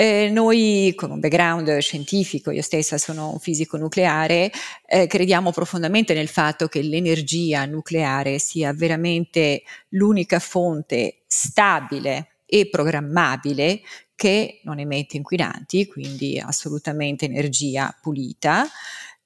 Eh, 0.00 0.28
noi 0.30 0.92
con 0.94 1.10
un 1.10 1.18
background 1.18 1.76
scientifico, 1.78 2.52
io 2.52 2.62
stessa 2.62 2.98
sono 2.98 3.32
un 3.32 3.40
fisico 3.40 3.76
nucleare, 3.76 4.48
eh, 4.86 5.08
crediamo 5.08 5.50
profondamente 5.50 6.14
nel 6.14 6.28
fatto 6.28 6.68
che 6.68 6.82
l'energia 6.82 7.64
nucleare 7.64 8.38
sia 8.38 8.72
veramente 8.72 9.64
l'unica 9.88 10.38
fonte 10.38 11.22
stabile 11.26 12.42
e 12.46 12.68
programmabile 12.68 13.80
che 14.14 14.60
non 14.62 14.78
emette 14.78 15.16
inquinanti, 15.16 15.88
quindi 15.88 16.38
assolutamente 16.38 17.24
energia 17.24 17.92
pulita, 18.00 18.68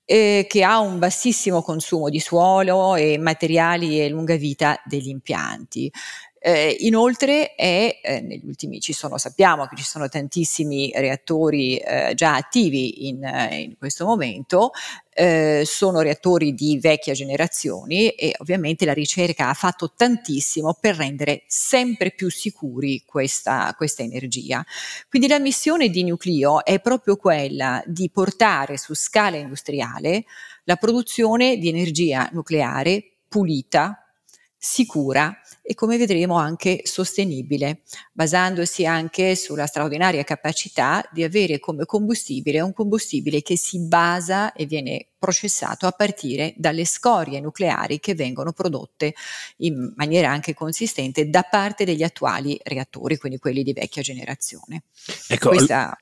eh, 0.06 0.46
che 0.48 0.64
ha 0.64 0.78
un 0.78 0.98
bassissimo 0.98 1.60
consumo 1.60 2.08
di 2.08 2.18
suolo 2.18 2.96
e 2.96 3.18
materiali 3.18 4.00
e 4.00 4.08
lunga 4.08 4.36
vita 4.36 4.80
degli 4.86 5.08
impianti. 5.08 5.92
Eh, 6.44 6.76
inoltre 6.80 7.54
è, 7.54 8.00
eh, 8.02 8.20
negli 8.20 8.44
ultimi 8.46 8.80
ci 8.80 8.92
sono, 8.92 9.16
sappiamo 9.16 9.66
che 9.66 9.76
ci 9.76 9.84
sono 9.84 10.08
tantissimi 10.08 10.90
reattori 10.92 11.76
eh, 11.76 12.14
già 12.16 12.34
attivi 12.34 13.06
in, 13.06 13.22
eh, 13.22 13.60
in 13.60 13.76
questo 13.78 14.04
momento, 14.04 14.72
eh, 15.14 15.62
sono 15.64 16.00
reattori 16.00 16.52
di 16.52 16.80
vecchia 16.80 17.12
generazione 17.12 18.16
e 18.16 18.34
ovviamente 18.38 18.84
la 18.84 18.92
ricerca 18.92 19.50
ha 19.50 19.54
fatto 19.54 19.92
tantissimo 19.94 20.76
per 20.80 20.96
rendere 20.96 21.44
sempre 21.46 22.10
più 22.10 22.28
sicuri 22.28 23.04
questa, 23.06 23.72
questa 23.76 24.02
energia. 24.02 24.66
Quindi 25.08 25.28
la 25.28 25.38
missione 25.38 25.90
di 25.90 26.02
Nucleo 26.02 26.64
è 26.64 26.80
proprio 26.80 27.14
quella 27.14 27.80
di 27.86 28.10
portare 28.10 28.78
su 28.78 28.94
scala 28.94 29.36
industriale 29.36 30.24
la 30.64 30.74
produzione 30.74 31.56
di 31.56 31.68
energia 31.68 32.28
nucleare 32.32 33.18
pulita, 33.28 33.96
sicura 34.56 35.41
e 35.62 35.74
come 35.74 35.96
vedremo 35.96 36.36
anche 36.36 36.80
sostenibile, 36.84 37.82
basandosi 38.12 38.84
anche 38.84 39.36
sulla 39.36 39.66
straordinaria 39.66 40.24
capacità 40.24 41.08
di 41.12 41.22
avere 41.22 41.60
come 41.60 41.84
combustibile 41.84 42.60
un 42.60 42.72
combustibile 42.72 43.42
che 43.42 43.56
si 43.56 43.78
basa 43.86 44.52
e 44.52 44.66
viene 44.66 45.06
processato 45.18 45.86
a 45.86 45.92
partire 45.92 46.52
dalle 46.56 46.84
scorie 46.84 47.38
nucleari 47.38 48.00
che 48.00 48.16
vengono 48.16 48.52
prodotte 48.52 49.14
in 49.58 49.92
maniera 49.94 50.30
anche 50.30 50.52
consistente 50.52 51.30
da 51.30 51.42
parte 51.42 51.84
degli 51.84 52.02
attuali 52.02 52.58
reattori, 52.60 53.16
quindi 53.16 53.38
quelli 53.38 53.62
di 53.62 53.72
vecchia 53.72 54.02
generazione. 54.02 54.82
Ecco, 55.28 55.50
Questa... 55.50 55.96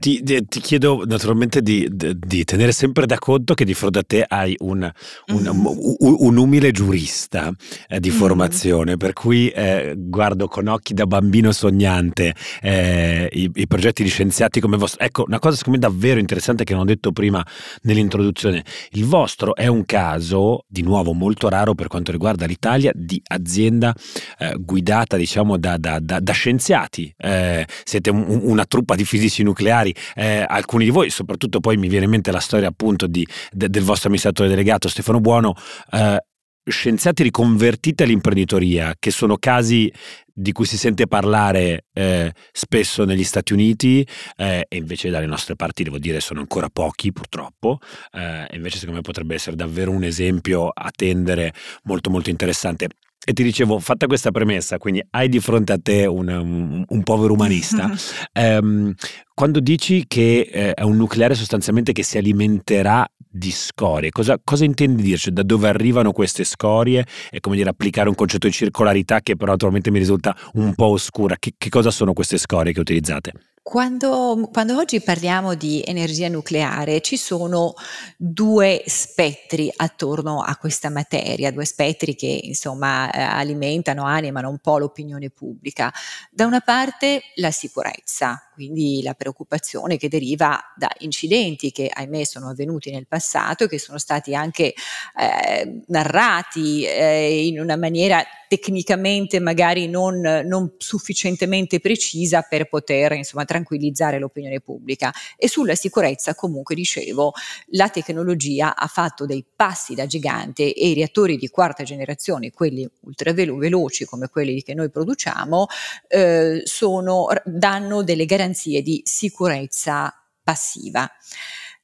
Ti, 0.00 0.22
ti, 0.22 0.60
chiedo 0.60 1.02
naturalmente 1.04 1.60
di, 1.60 1.88
di, 1.90 2.44
tenere 2.44 2.70
sempre 2.70 3.04
da 3.04 3.18
conto 3.18 3.54
che 3.54 3.64
di 3.64 3.74
fronte 3.74 3.98
a 3.98 4.04
te 4.06 4.24
hai 4.26 4.54
un, 4.60 4.88
un, 5.26 5.42
mm-hmm. 5.42 5.66
un, 5.66 6.16
un 6.18 6.36
umile 6.36 6.70
giurista 6.70 7.52
eh, 7.88 7.98
di 7.98 8.08
mm-hmm. 8.08 8.18
formazione, 8.18 8.96
per 8.96 9.12
cui 9.12 9.48
eh, 9.48 9.94
guardo 9.96 10.46
con 10.46 10.68
occhi 10.68 10.94
da 10.94 11.04
bambino 11.06 11.50
sognante 11.50 12.32
eh, 12.62 13.28
i, 13.32 13.50
i, 13.52 13.66
progetti 13.66 14.04
di 14.04 14.08
scienziati 14.08 14.60
come 14.60 14.76
vostro. 14.76 15.04
Ecco, 15.04 15.24
una 15.26 15.40
cosa 15.40 15.56
secondo 15.56 15.80
me 15.80 15.92
davvero 15.92 16.20
interessante 16.20 16.62
che 16.62 16.74
non 16.74 16.82
ho 16.82 16.86
detto 16.86 17.10
prima 17.10 17.44
nell'introduzione, 17.82 18.64
il 18.92 19.04
vostro 19.04 19.56
è 19.56 19.66
un 19.66 19.84
caso, 19.84 20.64
di 20.68 20.82
nuovo 20.82 21.12
molto 21.12 21.48
raro 21.48 21.74
per 21.74 21.88
quanto 21.88 22.12
riguarda 22.12 22.46
l'Italia, 22.46 22.92
di 22.94 23.20
azienda 23.26 23.92
eh, 24.38 24.54
guidata 24.60 25.16
diciamo 25.16 25.58
da, 25.58 25.76
da, 25.76 25.98
da, 26.00 26.20
da 26.20 26.32
scienziati. 26.32 27.12
Eh, 27.16 27.66
siete 27.84 28.10
una 28.10 28.64
truppa 28.64 28.94
di 28.94 29.04
fisici 29.04 29.42
nucleari 29.42 29.87
magari 29.88 29.94
eh, 30.14 30.44
alcuni 30.46 30.84
di 30.84 30.90
voi, 30.90 31.10
soprattutto 31.10 31.60
poi 31.60 31.76
mi 31.76 31.88
viene 31.88 32.04
in 32.04 32.10
mente 32.10 32.30
la 32.30 32.40
storia 32.40 32.68
appunto 32.68 33.06
di, 33.06 33.26
de, 33.50 33.68
del 33.68 33.82
vostro 33.82 34.06
amministratore 34.08 34.48
delegato 34.48 34.88
Stefano 34.88 35.20
Buono, 35.20 35.54
eh, 35.92 36.22
scienziati 36.64 37.22
riconvertiti 37.22 38.02
all'imprenditoria, 38.02 38.94
che 38.98 39.10
sono 39.10 39.36
casi 39.38 39.90
di 40.32 40.52
cui 40.52 40.66
si 40.66 40.76
sente 40.76 41.08
parlare 41.08 41.86
eh, 41.92 42.32
spesso 42.52 43.04
negli 43.04 43.24
Stati 43.24 43.52
Uniti 43.52 44.06
eh, 44.36 44.66
e 44.68 44.76
invece 44.76 45.10
dalle 45.10 45.26
nostre 45.26 45.56
parti 45.56 45.82
devo 45.82 45.98
dire 45.98 46.20
sono 46.20 46.38
ancora 46.38 46.68
pochi 46.68 47.12
purtroppo 47.12 47.80
eh, 48.12 48.46
invece 48.52 48.76
secondo 48.76 48.98
me 48.98 49.02
potrebbe 49.02 49.34
essere 49.34 49.56
davvero 49.56 49.90
un 49.90 50.04
esempio 50.04 50.68
a 50.68 50.90
tendere 50.94 51.52
molto 51.82 52.08
molto 52.08 52.30
interessante 52.30 52.86
e 53.24 53.32
ti 53.32 53.42
dicevo, 53.42 53.78
fatta 53.78 54.06
questa 54.06 54.30
premessa, 54.30 54.78
quindi 54.78 55.04
hai 55.10 55.28
di 55.28 55.40
fronte 55.40 55.72
a 55.72 55.78
te 55.82 56.06
un, 56.06 56.28
un, 56.28 56.84
un 56.86 57.02
povero 57.02 57.34
umanista, 57.34 57.90
ehm, 58.32 58.94
quando 59.34 59.60
dici 59.60 60.04
che 60.06 60.48
eh, 60.50 60.74
è 60.74 60.82
un 60.82 60.96
nucleare 60.96 61.34
sostanzialmente 61.34 61.92
che 61.92 62.02
si 62.02 62.16
alimenterà 62.16 63.06
di 63.30 63.50
scorie, 63.50 64.10
cosa, 64.10 64.40
cosa 64.42 64.64
intendi 64.64 65.02
dirci? 65.02 65.30
Da 65.30 65.42
dove 65.42 65.68
arrivano 65.68 66.12
queste 66.12 66.44
scorie? 66.44 67.06
E 67.30 67.40
come 67.40 67.56
dire, 67.56 67.68
applicare 67.68 68.08
un 68.08 68.14
concetto 68.14 68.46
di 68.46 68.52
circolarità 68.52 69.20
che 69.20 69.36
però 69.36 69.52
naturalmente 69.52 69.90
mi 69.90 69.98
risulta 69.98 70.36
un 70.54 70.74
po' 70.74 70.86
oscura. 70.86 71.36
Che, 71.38 71.52
che 71.56 71.68
cosa 71.68 71.90
sono 71.90 72.14
queste 72.14 72.38
scorie 72.38 72.72
che 72.72 72.80
utilizzate? 72.80 73.32
Quando, 73.68 74.48
quando, 74.50 74.78
oggi 74.78 74.98
parliamo 75.02 75.52
di 75.52 75.82
energia 75.84 76.28
nucleare 76.28 77.02
ci 77.02 77.18
sono 77.18 77.74
due 78.16 78.82
spettri 78.86 79.70
attorno 79.76 80.40
a 80.40 80.56
questa 80.56 80.88
materia, 80.88 81.52
due 81.52 81.66
spettri 81.66 82.14
che 82.14 82.40
insomma 82.44 83.10
eh, 83.10 83.20
alimentano, 83.20 84.06
animano 84.06 84.48
un 84.48 84.56
po' 84.56 84.78
l'opinione 84.78 85.28
pubblica. 85.28 85.92
Da 86.30 86.46
una 86.46 86.60
parte 86.60 87.20
la 87.34 87.50
sicurezza, 87.50 88.47
quindi 88.58 89.02
la 89.04 89.14
preoccupazione 89.14 89.96
che 89.96 90.08
deriva 90.08 90.60
da 90.74 90.90
incidenti 90.98 91.70
che 91.70 91.88
ahimè 91.88 92.24
sono 92.24 92.48
avvenuti 92.48 92.90
nel 92.90 93.06
passato 93.06 93.62
e 93.62 93.68
che 93.68 93.78
sono 93.78 93.98
stati 93.98 94.34
anche 94.34 94.74
eh, 95.16 95.82
narrati 95.86 96.84
eh, 96.84 97.46
in 97.46 97.60
una 97.60 97.76
maniera 97.76 98.20
tecnicamente 98.48 99.38
magari 99.40 99.88
non, 99.88 100.20
non, 100.20 100.72
sufficientemente 100.78 101.80
precisa 101.80 102.40
per 102.40 102.68
poter 102.68 103.12
insomma 103.12 103.44
tranquillizzare 103.44 104.18
l'opinione 104.18 104.60
pubblica. 104.60 105.12
E 105.36 105.48
sulla 105.48 105.74
sicurezza 105.74 106.34
comunque 106.34 106.74
dicevo 106.74 107.32
la 107.72 107.90
tecnologia 107.90 108.74
ha 108.74 108.86
fatto 108.86 109.26
dei 109.26 109.44
passi 109.54 109.94
da 109.94 110.06
gigante 110.06 110.72
e 110.72 110.88
i 110.88 110.94
reattori 110.94 111.36
di 111.36 111.48
quarta 111.48 111.84
generazione 111.84 112.50
quelli 112.50 112.88
ultra 113.00 113.32
veloci 113.32 114.06
come 114.06 114.28
quelli 114.28 114.62
che 114.62 114.72
noi 114.72 114.90
produciamo 114.90 115.66
eh, 116.08 116.62
sono, 116.64 117.26
danno 117.44 118.02
delle 118.02 118.24
garanzie 118.24 118.46
di 118.52 119.02
sicurezza 119.04 120.12
passiva. 120.42 121.08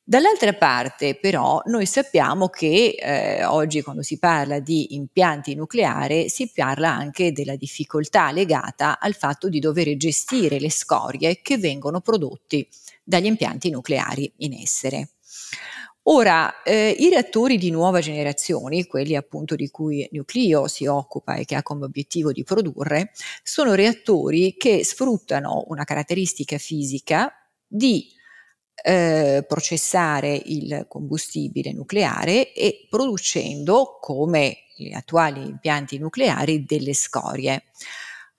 Dall'altra 0.07 0.53
parte 0.53 1.18
però 1.18 1.62
noi 1.64 1.87
sappiamo 1.87 2.48
che 2.48 2.94
eh, 2.98 3.42
oggi 3.46 3.81
quando 3.81 4.03
si 4.03 4.18
parla 4.18 4.61
di 4.61 4.94
impianti 4.94 5.55
nucleari 5.55 6.29
si 6.29 6.53
parla 6.53 6.90
anche 6.90 7.33
della 7.33 7.57
difficoltà 7.57 8.31
legata 8.31 8.98
al 9.00 9.14
fatto 9.14 9.48
di 9.48 9.61
dover 9.61 9.96
gestire 9.96 10.61
le 10.61 10.70
scorie 10.70 11.40
che 11.40 11.57
vengono 11.57 12.03
prodotte 12.03 12.68
dagli 13.03 13.24
impianti 13.24 13.70
nucleari 13.70 14.31
in 14.38 14.53
essere. 14.53 15.13
Ora, 16.06 16.62
eh, 16.62 16.94
i 16.98 17.08
reattori 17.08 17.56
di 17.56 17.70
nuova 17.70 18.00
generazione, 18.00 18.86
quelli 18.86 19.16
appunto 19.16 19.54
di 19.54 19.70
cui 19.70 20.06
Nucleo 20.12 20.66
si 20.66 20.84
occupa 20.84 21.36
e 21.36 21.46
che 21.46 21.54
ha 21.54 21.62
come 21.62 21.86
obiettivo 21.86 22.30
di 22.30 22.44
produrre, 22.44 23.12
sono 23.42 23.72
reattori 23.74 24.54
che 24.58 24.84
sfruttano 24.84 25.64
una 25.68 25.84
caratteristica 25.84 26.58
fisica 26.58 27.32
di 27.66 28.06
eh, 28.82 29.44
processare 29.48 30.38
il 30.44 30.84
combustibile 30.88 31.72
nucleare 31.72 32.52
e 32.52 32.86
producendo, 32.90 33.96
come 33.98 34.58
gli 34.76 34.92
attuali 34.92 35.40
impianti 35.40 35.96
nucleari, 35.96 36.64
delle 36.64 36.92
scorie. 36.92 37.64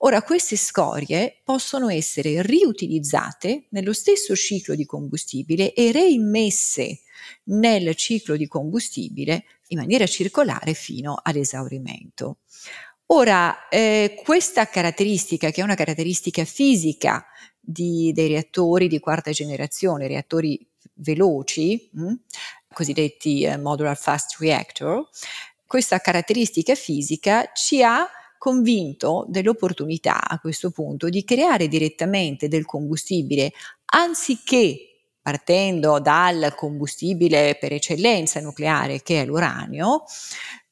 Ora, 0.00 0.22
queste 0.22 0.56
scorie 0.56 1.40
possono 1.42 1.88
essere 1.88 2.42
riutilizzate 2.42 3.66
nello 3.70 3.94
stesso 3.94 4.36
ciclo 4.36 4.74
di 4.74 4.84
combustibile 4.84 5.72
e 5.72 5.90
reimmesse 5.90 7.00
nel 7.44 7.94
ciclo 7.94 8.36
di 8.36 8.46
combustibile 8.46 9.44
in 9.68 9.78
maniera 9.78 10.06
circolare 10.06 10.74
fino 10.74 11.18
all'esaurimento. 11.22 12.38
Ora, 13.06 13.68
eh, 13.68 14.20
questa 14.22 14.66
caratteristica, 14.66 15.50
che 15.50 15.60
è 15.60 15.64
una 15.64 15.74
caratteristica 15.74 16.44
fisica 16.44 17.24
di, 17.58 18.12
dei 18.12 18.28
reattori 18.28 18.88
di 18.88 18.98
quarta 18.98 19.30
generazione, 19.30 20.08
reattori 20.08 20.68
veloci, 20.94 21.88
mh, 21.92 22.02
mm, 22.02 22.14
cosiddetti 22.72 23.44
eh, 23.44 23.56
modular 23.56 23.96
fast 23.96 24.36
reactor, 24.40 25.08
questa 25.66 26.00
caratteristica 26.00 26.74
fisica 26.74 27.50
ci 27.54 27.82
ha 27.82 28.06
convinto 28.46 29.24
dell'opportunità 29.26 30.20
a 30.22 30.38
questo 30.38 30.70
punto 30.70 31.08
di 31.08 31.24
creare 31.24 31.66
direttamente 31.66 32.46
del 32.46 32.64
combustibile 32.64 33.50
anziché 33.86 35.08
partendo 35.20 35.98
dal 35.98 36.54
combustibile 36.54 37.56
per 37.58 37.72
eccellenza 37.72 38.40
nucleare 38.40 39.02
che 39.02 39.22
è 39.22 39.24
l'uranio, 39.24 40.04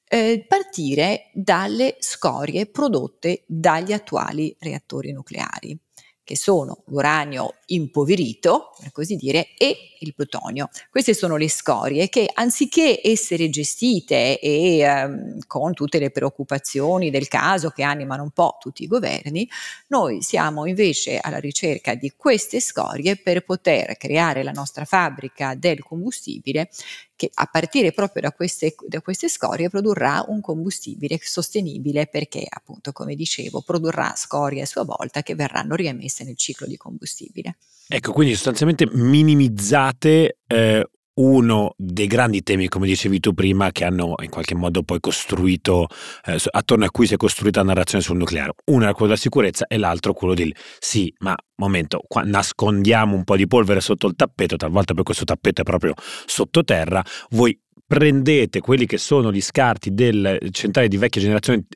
eh, 0.07 0.45
partire 0.47 1.31
dalle 1.33 1.97
scorie 1.99 2.67
prodotte 2.67 3.43
dagli 3.45 3.93
attuali 3.93 4.55
reattori 4.61 5.11
nucleari 5.11 5.77
che 6.25 6.37
sono 6.37 6.83
l'uranio 6.87 7.57
impoverito, 7.67 8.75
per 8.81 8.91
così 8.93 9.17
dire, 9.17 9.49
e 9.59 9.95
il 10.01 10.15
plutonio. 10.15 10.71
Queste 10.91 11.15
sono 11.15 11.37
le 11.37 11.49
scorie 11.49 12.09
che 12.09 12.31
anziché 12.33 13.01
essere 13.03 13.51
gestite 13.51 14.39
e 14.41 14.79
ehm, 14.79 15.39
con 15.47 15.75
tutte 15.75 15.99
le 15.99 16.11
preoccupazioni 16.11 17.11
del 17.11 17.29
caso 17.29 17.71
che 17.71 17.83
animano 17.83 18.23
un 18.23 18.31
po' 18.31 18.57
tutti 18.59 18.83
i 18.83 18.87
governi, 18.87 19.49
noi 19.89 20.23
siamo 20.23 20.67
invece 20.67 21.19
alla 21.21 21.39
ricerca 21.39 21.95
di 21.95 22.13
queste 22.17 22.61
scorie 22.61 23.17
per 23.17 23.45
poter 23.45 23.97
creare 23.97 24.43
la 24.43 24.53
nostra 24.53 24.85
fabbrica 24.85 25.55
del 25.55 25.83
combustibile 25.83 26.71
che 27.17 27.31
a 27.33 27.47
partire 27.47 27.93
proprio 27.93 28.23
da 28.23 28.33
queste, 28.33 28.75
da 28.89 29.01
queste 29.01 29.29
scorie 29.29 29.69
produrrà 29.69 30.25
un 30.29 30.41
combustibile 30.41 31.19
sostenibile 31.23 32.07
perché 32.07 32.45
appunto 32.49 32.93
come 32.93 33.15
dicevo 33.15 33.63
produrrà 33.63 34.15
scorie 34.17 34.63
a 34.63 34.67
sua 34.67 34.85
volta 34.85 35.23
che 35.23 35.35
verranno 35.35 35.75
riemesse 35.75 36.25
nel 36.25 36.37
ciclo 36.37 36.67
di 36.67 36.77
combustibile. 36.77 37.57
Ecco, 37.87 38.13
quindi 38.13 38.35
sostanzialmente 38.35 38.89
minimizzate 38.91 40.39
eh, 40.47 40.89
uno 41.15 41.75
dei 41.77 42.07
grandi 42.07 42.43
temi, 42.43 42.69
come 42.69 42.87
dicevi 42.87 43.21
tu 43.21 43.35
prima, 43.35 43.71
che 43.71 43.85
hanno 43.85 44.15
in 44.23 44.31
qualche 44.31 44.55
modo 44.55 44.83
poi 44.83 45.01
costruito, 45.01 45.87
eh, 46.25 46.37
attorno 46.51 46.85
a 46.85 46.91
cui 46.91 47.07
si 47.07 47.15
è 47.15 47.17
costruita 47.17 47.61
la 47.61 47.67
narrazione 47.67 48.03
sul 48.03 48.17
nucleare. 48.17 48.53
Uno 48.67 48.83
era 48.85 48.93
quello 48.93 49.09
della 49.09 49.21
sicurezza 49.21 49.67
e 49.67 49.77
l'altro 49.79 50.13
quello 50.13 50.35
del 50.35 50.55
sì, 50.79 51.13
ma 51.19 51.37
momento, 51.57 52.03
qua 52.07 52.23
nascondiamo 52.23 53.15
un 53.15 53.25
po' 53.25 53.37
di 53.37 53.47
polvere 53.47 53.81
sotto 53.81 54.09
il 54.09 54.17
tappeto, 54.17 54.57
talvolta 54.57 54.95
poi 54.95 55.05
questo 55.05 55.25
tappeto 55.25 55.61
è 55.61 55.65
proprio 55.65 55.95
sottoterra, 56.27 57.03
voi 57.31 57.59
prendete 57.87 58.61
quelli 58.61 58.87
che 58.87 58.99
sono 58.99 59.31
gli 59.31 59.41
scarti 59.41 59.93
delle 59.93 60.39
centrali 60.51 60.89
di 60.89 60.97
vecchia 60.97 61.21
generazione 61.21 61.67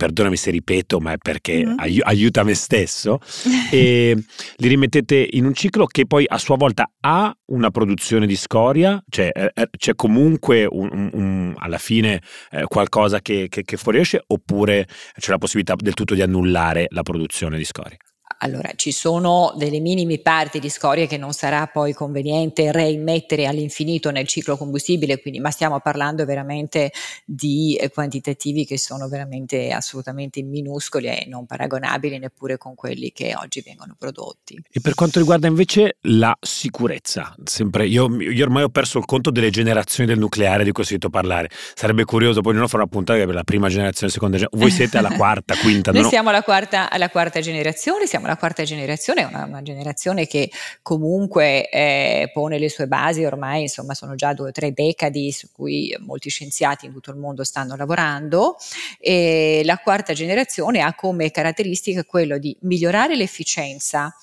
perdonami 0.00 0.36
se 0.36 0.50
ripeto, 0.50 0.98
ma 0.98 1.12
è 1.12 1.18
perché 1.18 1.62
mm-hmm. 1.62 1.78
ai- 1.78 2.00
aiuta 2.00 2.42
me 2.42 2.54
stesso, 2.54 3.20
e 3.70 4.16
li 4.56 4.68
rimettete 4.68 5.28
in 5.32 5.44
un 5.44 5.52
ciclo 5.52 5.84
che 5.84 6.06
poi 6.06 6.24
a 6.26 6.38
sua 6.38 6.56
volta 6.56 6.90
ha 7.00 7.36
una 7.48 7.70
produzione 7.70 8.26
di 8.26 8.34
scoria, 8.36 9.02
cioè 9.10 9.28
eh, 9.30 9.50
eh 9.54 9.68
c'è 9.76 9.94
comunque 9.94 10.64
un, 10.64 10.88
un, 10.90 11.10
un, 11.12 11.54
alla 11.58 11.76
fine 11.76 12.22
eh, 12.50 12.64
qualcosa 12.64 13.20
che, 13.20 13.48
che, 13.50 13.62
che 13.62 13.76
fuoriesce 13.76 14.22
oppure 14.26 14.86
c'è 15.18 15.32
la 15.32 15.38
possibilità 15.38 15.74
del 15.76 15.92
tutto 15.92 16.14
di 16.14 16.22
annullare 16.22 16.86
la 16.88 17.02
produzione 17.02 17.58
di 17.58 17.64
scoria? 17.64 17.98
Allora, 18.42 18.70
ci 18.74 18.90
sono 18.90 19.52
delle 19.56 19.80
minime 19.80 20.18
parti 20.18 20.60
di 20.60 20.70
scorie 20.70 21.06
che 21.06 21.18
non 21.18 21.32
sarà 21.32 21.66
poi 21.66 21.92
conveniente 21.92 22.72
reimmettere 22.72 23.46
all'infinito 23.46 24.10
nel 24.10 24.26
ciclo 24.26 24.56
combustibile, 24.56 25.20
quindi, 25.20 25.40
ma 25.40 25.50
stiamo 25.50 25.80
parlando 25.80 26.24
veramente 26.24 26.90
di 27.26 27.76
eh, 27.76 27.90
quantitativi 27.90 28.64
che 28.64 28.78
sono 28.78 29.08
veramente 29.08 29.72
assolutamente 29.72 30.42
minuscoli 30.42 31.08
e 31.08 31.26
non 31.28 31.44
paragonabili 31.44 32.18
neppure 32.18 32.56
con 32.56 32.74
quelli 32.74 33.12
che 33.12 33.34
oggi 33.36 33.60
vengono 33.60 33.94
prodotti. 33.98 34.58
E 34.70 34.80
per 34.80 34.94
quanto 34.94 35.18
riguarda 35.18 35.46
invece 35.46 35.98
la 36.02 36.34
sicurezza, 36.40 37.34
sempre 37.44 37.86
io, 37.86 38.08
io 38.22 38.42
ormai 38.42 38.62
ho 38.62 38.70
perso 38.70 38.98
il 38.98 39.04
conto 39.04 39.30
delle 39.30 39.50
generazioni 39.50 40.08
del 40.08 40.18
nucleare 40.18 40.64
di 40.64 40.72
cui 40.72 40.82
ho 40.82 40.86
sentito 40.86 41.10
parlare. 41.10 41.50
Sarebbe 41.74 42.04
curioso 42.04 42.40
poi 42.40 42.54
non 42.54 42.66
fare 42.68 42.84
una 42.84 42.90
puntata 42.90 43.22
per 43.22 43.34
la 43.34 43.44
prima 43.44 43.68
generazione, 43.68 44.10
seconda 44.10 44.38
generazione. 44.38 44.64
Voi 44.64 44.74
siete 44.74 44.96
alla 44.96 45.14
quarta, 45.14 45.54
quinta? 45.56 45.92
Noi 45.92 46.04
siamo 46.04 46.30
alla 46.30 46.42
quarta, 46.42 46.90
alla 46.90 47.10
quarta 47.10 47.40
generazione, 47.40 48.06
siamo 48.06 48.28
la 48.30 48.36
quarta 48.36 48.62
generazione 48.62 49.24
una, 49.24 49.44
una 49.44 49.62
generazione 49.62 50.26
che 50.26 50.50
comunque 50.82 51.68
eh, 51.68 52.30
pone 52.32 52.58
le 52.58 52.68
sue 52.68 52.86
basi 52.86 53.24
ormai, 53.24 53.62
insomma 53.62 53.94
sono 53.94 54.14
già 54.14 54.32
due 54.32 54.48
o 54.48 54.52
tre 54.52 54.72
decadi 54.72 55.32
su 55.32 55.48
cui 55.52 55.94
molti 56.00 56.30
scienziati 56.30 56.86
in 56.86 56.92
tutto 56.92 57.10
il 57.10 57.16
mondo 57.16 57.42
stanno 57.42 57.74
lavorando 57.74 58.56
e 58.98 59.62
la 59.64 59.78
quarta 59.78 60.12
generazione 60.12 60.80
ha 60.80 60.94
come 60.94 61.30
caratteristica 61.30 62.04
quello 62.04 62.38
di 62.38 62.56
migliorare 62.60 63.16
l'efficienza 63.16 64.14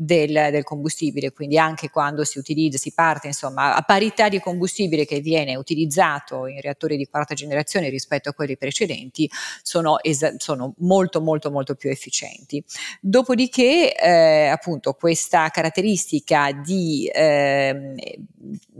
del, 0.00 0.50
del, 0.52 0.62
combustibile, 0.62 1.32
quindi 1.32 1.58
anche 1.58 1.90
quando 1.90 2.22
si 2.22 2.38
utilizza, 2.38 2.78
si 2.78 2.92
parte 2.92 3.26
insomma 3.26 3.74
a 3.74 3.82
parità 3.82 4.28
di 4.28 4.38
combustibile 4.38 5.04
che 5.04 5.18
viene 5.18 5.56
utilizzato 5.56 6.46
in 6.46 6.60
reattori 6.60 6.96
di 6.96 7.08
quarta 7.08 7.34
generazione 7.34 7.88
rispetto 7.88 8.28
a 8.28 8.32
quelli 8.32 8.56
precedenti, 8.56 9.28
sono, 9.60 10.00
es- 10.00 10.36
sono 10.36 10.74
molto 10.78 11.20
molto 11.20 11.50
molto 11.50 11.74
più 11.74 11.90
efficienti. 11.90 12.62
Dopodiché 13.00 13.92
eh, 13.92 14.46
appunto 14.46 14.92
questa 14.92 15.48
caratteristica 15.48 16.52
di 16.52 17.10
eh, 17.12 17.94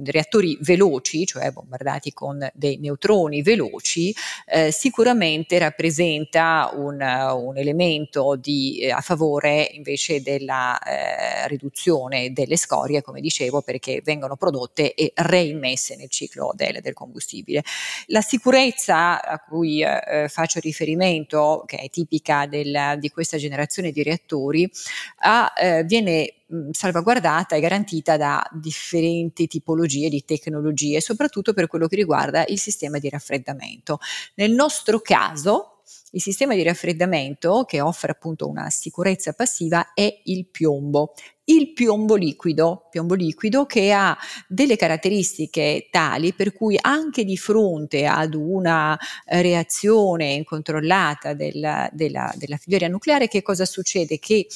reattori 0.05 0.57
veloci, 0.61 1.27
cioè 1.27 1.51
bombardati 1.51 2.13
con 2.13 2.49
dei 2.55 2.79
neutroni 2.79 3.43
veloci, 3.43 4.15
eh, 4.47 4.71
sicuramente 4.71 5.59
rappresenta 5.59 6.71
un, 6.75 7.01
un 7.01 7.57
elemento 7.59 8.37
di, 8.37 8.79
eh, 8.83 8.93
a 8.93 9.01
favore 9.01 9.69
invece 9.73 10.23
della 10.23 10.79
eh, 11.09 11.49
riduzione 11.49 12.33
delle 12.33 12.57
scorie, 12.57 13.03
come 13.03 13.21
dicevo, 13.21 13.63
perché 13.63 14.01
vengono 14.05 14.37
prodotte 14.37 14.95
e 14.95 15.13
reimmesse 15.15 15.97
nel 15.97 16.11
ciclo 16.11 16.53
del, 16.55 16.81
del 16.81 16.95
combustibile. 16.95 17.63
La 18.07 18.21
sicurezza 18.21 19.23
a 19.23 19.39
cui 19.41 19.83
eh, 19.83 20.27
faccio 20.29 20.61
riferimento, 20.61 21.65
che 21.67 21.77
è 21.77 21.91
tipica 21.91 22.47
del, 22.47 22.97
di 22.99 23.11
questa 23.11 23.37
generazione 23.37 23.91
di 23.91 24.03
reattori, 24.03 24.71
ha, 25.21 25.53
eh, 25.57 25.85
viene 25.85 26.35
salvaguardata 26.71 27.57
e 27.57 27.61
garantita 27.61 28.17
da 28.17 28.43
differenti 28.53 29.47
tipologie 29.47 30.09
di 30.09 30.25
tecnologie, 30.25 31.01
soprattutto 31.01 31.53
per 31.53 31.67
quello 31.67 31.87
che 31.87 31.97
riguarda 31.97 32.45
il 32.47 32.59
sistema 32.59 32.99
di 32.99 33.09
raffreddamento. 33.09 33.99
Nel 34.37 34.53
nostro 34.53 35.01
caso, 35.01 35.78
il 36.13 36.23
sistema 36.23 36.55
di 36.55 36.63
raffreddamento 36.63 37.65
che 37.67 37.81
offre 37.81 38.13
appunto 38.13 38.49
una 38.49 38.71
sicurezza 38.71 39.33
passiva 39.33 39.93
è 39.95 40.21
il 40.25 40.47
piombo. 40.47 41.15
Il 41.45 41.73
piombo 41.73 42.15
liquido, 42.15 42.89
piombo 42.91 43.15
liquido 43.15 43.65
che 43.65 43.93
ha 43.93 44.17
delle 44.47 44.77
caratteristiche 44.77 45.89
tali 45.91 46.35
per 46.35 46.53
cui 46.53 46.77
anche 46.79 47.25
di 47.25 47.39
fronte 47.39 48.05
ad 48.05 48.35
una 48.35 48.99
reazione 49.25 50.35
incontrollata 50.35 51.33
della, 51.33 51.89
della, 51.91 52.33
della 52.37 52.59
filiera 52.59 52.87
nucleare, 52.89 53.29
che 53.29 53.41
cosa 53.41 53.65
succede? 53.65 54.19
Che 54.19 54.47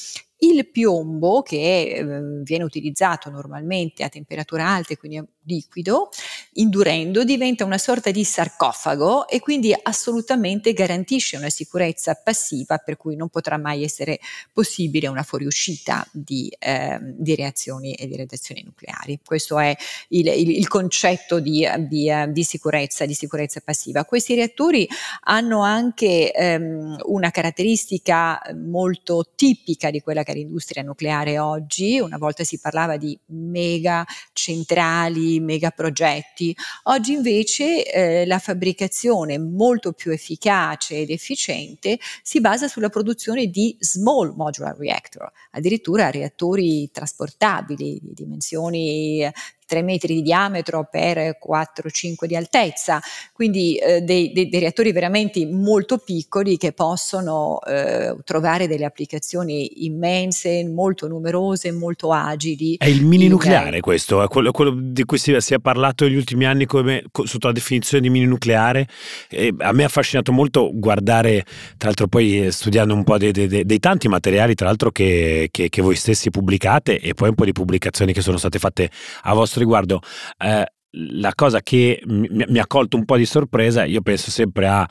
il 0.43 0.69
piombo, 0.69 1.41
che 1.41 1.95
eh, 1.95 2.05
viene 2.43 2.63
utilizzato 2.63 3.29
normalmente 3.29 4.03
a 4.03 4.09
temperatura 4.09 4.67
alte, 4.67 4.97
quindi 4.97 5.21
liquido, 5.45 6.09
indurendo, 6.53 7.23
diventa 7.23 7.65
una 7.65 7.77
sorta 7.77 8.11
di 8.11 8.23
sarcofago 8.23 9.27
e 9.27 9.39
quindi 9.39 9.73
assolutamente 9.81 10.73
garantisce 10.73 11.37
una 11.37 11.49
sicurezza 11.49 12.13
passiva 12.15 12.77
per 12.77 12.97
cui 12.97 13.15
non 13.15 13.29
potrà 13.29 13.57
mai 13.57 13.83
essere 13.83 14.19
possibile 14.51 15.07
una 15.07 15.23
fuoriuscita 15.23 16.07
di, 16.11 16.53
eh, 16.59 16.97
di 17.01 17.35
reazioni 17.35 17.93
e 17.93 18.07
di 18.07 18.15
radiazioni 18.15 18.63
nucleari. 18.63 19.19
Questo 19.23 19.59
è 19.59 19.75
il, 20.09 20.27
il, 20.27 20.49
il 20.49 20.67
concetto 20.67 21.39
di, 21.39 21.67
di, 21.87 22.11
di, 22.29 22.43
sicurezza, 22.43 23.05
di 23.05 23.13
sicurezza 23.13 23.61
passiva. 23.63 24.05
Questi 24.05 24.35
reattori 24.35 24.87
hanno 25.23 25.61
anche 25.61 26.31
ehm, 26.31 26.97
una 27.05 27.31
caratteristica 27.31 28.41
molto 28.55 29.31
tipica 29.35 29.89
di 29.89 30.01
quella 30.01 30.23
che 30.23 30.32
è 30.33 30.35
l'industria 30.35 30.83
nucleare 30.83 31.39
oggi. 31.39 31.99
Una 31.99 32.17
volta 32.17 32.43
si 32.43 32.59
parlava 32.59 32.97
di 32.97 33.17
mega 33.27 34.05
centrali 34.33 35.39
megaprogetti. 35.39 36.55
Oggi 36.83 37.13
invece 37.13 37.91
eh, 37.91 38.25
la 38.25 38.39
fabbricazione 38.39 39.37
molto 39.37 39.93
più 39.93 40.11
efficace 40.11 40.97
ed 40.97 41.09
efficiente 41.09 41.99
si 42.21 42.41
basa 42.41 42.67
sulla 42.67 42.89
produzione 42.89 43.47
di 43.47 43.75
small 43.79 44.33
modular 44.35 44.75
reactor, 44.77 45.31
addirittura 45.51 46.09
reattori 46.09 46.89
trasportabili 46.91 47.99
di 48.01 48.13
dimensioni 48.13 49.31
3 49.73 49.81
metri 49.81 50.13
di 50.13 50.21
diametro 50.21 50.87
per 50.89 51.39
4-5 51.43 52.25
di 52.25 52.35
altezza, 52.35 53.01
quindi 53.33 53.75
eh, 53.75 54.01
dei, 54.01 54.31
dei, 54.31 54.47
dei, 54.47 54.59
reattori 54.59 54.91
veramente 54.91 55.43
molto 55.47 55.97
piccoli 55.97 56.57
che 56.57 56.73
possono 56.73 57.59
eh, 57.61 58.15
trovare 58.23 58.67
delle 58.67 58.85
applicazioni 58.85 59.85
immense, 59.85 60.63
molto 60.69 61.07
numerose, 61.07 61.71
molto 61.71 62.11
agili. 62.11 62.75
È 62.77 62.85
il 62.85 63.03
mini 63.03 63.27
nucleare 63.27 63.79
questo, 63.79 64.21
è 64.21 64.27
quello, 64.27 64.51
quello, 64.51 64.75
di 64.77 65.03
cui 65.05 65.17
si, 65.17 65.35
si, 65.39 65.55
è 65.55 65.59
parlato 65.59 66.05
negli 66.05 66.15
ultimi 66.15 66.45
anni 66.45 66.67
come, 66.67 67.03
sotto 67.23 67.47
la 67.47 67.53
definizione 67.53 68.03
di 68.03 68.11
mini 68.11 68.25
nucleare. 68.25 68.87
E 69.27 69.55
a 69.57 69.71
me 69.71 69.83
ha 69.83 69.87
affascinato 69.87 70.31
molto 70.31 70.69
guardare, 70.71 71.43
tra 71.77 71.87
l'altro 71.87 72.07
poi 72.07 72.51
studiando 72.51 72.93
un 72.93 73.03
po' 73.03 73.17
dei, 73.17 73.31
dei, 73.31 73.65
dei 73.65 73.79
tanti 73.79 74.07
materiali, 74.07 74.53
tra 74.53 74.67
l'altro 74.67 74.91
che, 74.91 75.47
che, 75.49 75.69
che 75.69 75.81
voi 75.81 75.95
stessi 75.95 76.29
pubblicate 76.29 76.99
e 76.99 77.15
poi 77.15 77.29
un 77.29 77.35
po' 77.35 77.45
di 77.45 77.53
pubblicazioni 77.53 78.13
che 78.13 78.21
sono 78.21 78.37
state 78.37 78.59
fatte 78.59 78.91
a 79.23 79.33
vostro 79.33 79.61
riguardo, 79.63 79.99
eh, 80.37 80.65
la 80.95 81.33
cosa 81.33 81.61
che 81.61 82.01
mi, 82.05 82.59
ha 82.59 82.67
colto 82.67 82.97
un 82.97 83.05
po' 83.05 83.17
di 83.17 83.25
sorpresa, 83.25 83.83
io 83.83 84.01
penso 84.01 84.29
sempre 84.29 84.67
al 84.67 84.87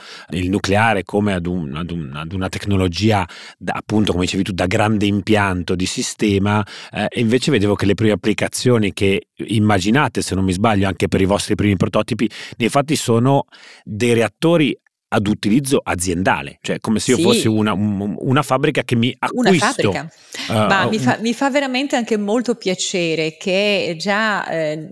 nucleare 0.48 1.04
come 1.04 1.32
ad, 1.32 1.46
un, 1.46 1.76
ad, 1.76 1.90
un, 1.90 2.11
ad, 2.14 2.32
una 2.32 2.48
tecnologia, 2.48 3.26
da, 3.56 3.74
appunto 3.76 4.12
come 4.12 4.24
dicevi 4.24 4.42
tu, 4.42 4.52
da 4.52 4.66
grande 4.66 5.06
impianto 5.06 5.74
di 5.74 5.87
sistema, 5.87 6.64
eh, 6.90 7.06
e 7.08 7.20
invece 7.20 7.50
vedevo 7.50 7.74
che 7.74 7.87
le 7.87 7.94
prime 7.94 8.12
applicazioni 8.12 8.92
che 8.92 9.28
immaginate, 9.37 10.22
se 10.22 10.35
non 10.35 10.44
mi 10.44 10.52
sbaglio, 10.52 10.88
anche 10.88 11.08
per 11.08 11.20
i 11.20 11.26
vostri 11.26 11.54
primi 11.54 11.76
prototipi, 11.76 12.28
nei 12.56 12.68
fatti 12.68 12.96
sono 12.96 13.44
dei 13.85 14.14
reattori 14.14 14.76
ad 15.14 15.27
utilizzo 15.27 15.81
aziendale, 15.83 16.59
cioè 16.62 16.81
come 16.81 16.98
se 16.98 17.11
io 17.11 17.18
sì. 17.18 17.22
fossi 17.22 17.46
una, 17.48 17.75
una, 17.75 18.42
fabbrica 18.42 18.83
che 18.83 18.96
mi 18.96 19.14
acquisto. 19.18 19.51
Una 19.51 19.59
fabbrica. 19.72 20.12
Uh, 20.48 20.53
Ma 20.53 20.87
mi 20.87 20.98
fa, 20.98 21.18
mi 21.20 21.35
fa, 21.35 21.51
veramente 21.51 21.96
anche 21.96 22.16
molto 22.16 22.55
piacere 22.55 23.37
che 23.37 23.94
già 23.98 24.48
eh, 24.48 24.90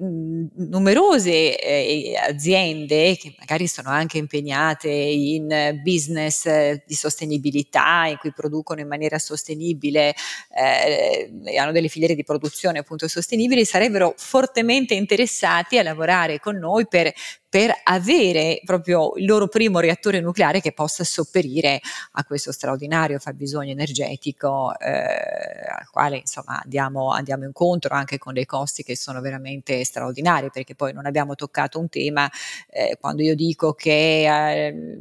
numerose 0.00 1.58
eh, 1.58 2.16
aziende 2.16 3.16
che 3.16 3.34
magari 3.36 3.66
sono 3.66 3.88
anche 3.88 4.18
impegnate 4.18 4.88
in 4.88 5.80
business 5.82 6.46
eh, 6.46 6.84
di 6.86 6.94
sostenibilità 6.94 8.06
in 8.06 8.16
cui 8.16 8.32
producono 8.32 8.80
in 8.80 8.86
maniera 8.86 9.18
sostenibile 9.18 10.14
eh, 10.56 11.32
e 11.44 11.58
hanno 11.58 11.72
delle 11.72 11.88
filiere 11.88 12.14
di 12.14 12.22
produzione 12.22 12.78
appunto 12.78 13.08
sostenibili 13.08 13.64
sarebbero 13.64 14.14
fortemente 14.16 14.94
interessati 14.94 15.78
a 15.78 15.82
lavorare 15.82 16.38
con 16.38 16.56
noi 16.58 16.86
per 16.86 17.12
per 17.48 17.72
avere 17.84 18.60
proprio 18.64 19.12
il 19.16 19.24
loro 19.24 19.48
primo 19.48 19.78
reattore 19.80 20.20
nucleare 20.20 20.60
che 20.60 20.72
possa 20.72 21.02
sopperire 21.04 21.80
a 22.12 22.24
questo 22.24 22.52
straordinario 22.52 23.18
fabbisogno 23.18 23.70
energetico 23.70 24.78
eh, 24.78 24.90
al 24.90 25.88
quale 25.90 26.18
insomma 26.18 26.60
andiamo, 26.62 27.10
andiamo 27.10 27.44
incontro 27.44 27.94
anche 27.94 28.18
con 28.18 28.34
dei 28.34 28.46
costi 28.46 28.82
che 28.82 28.96
sono 28.96 29.20
veramente 29.20 29.82
straordinari 29.84 30.50
perché 30.50 30.74
poi 30.74 30.92
non 30.92 31.06
abbiamo 31.06 31.34
toccato 31.34 31.78
un 31.78 31.88
tema 31.88 32.30
eh, 32.68 32.98
quando 33.00 33.22
io 33.22 33.34
dico 33.34 33.72
che 33.72 34.66
eh, 34.66 34.98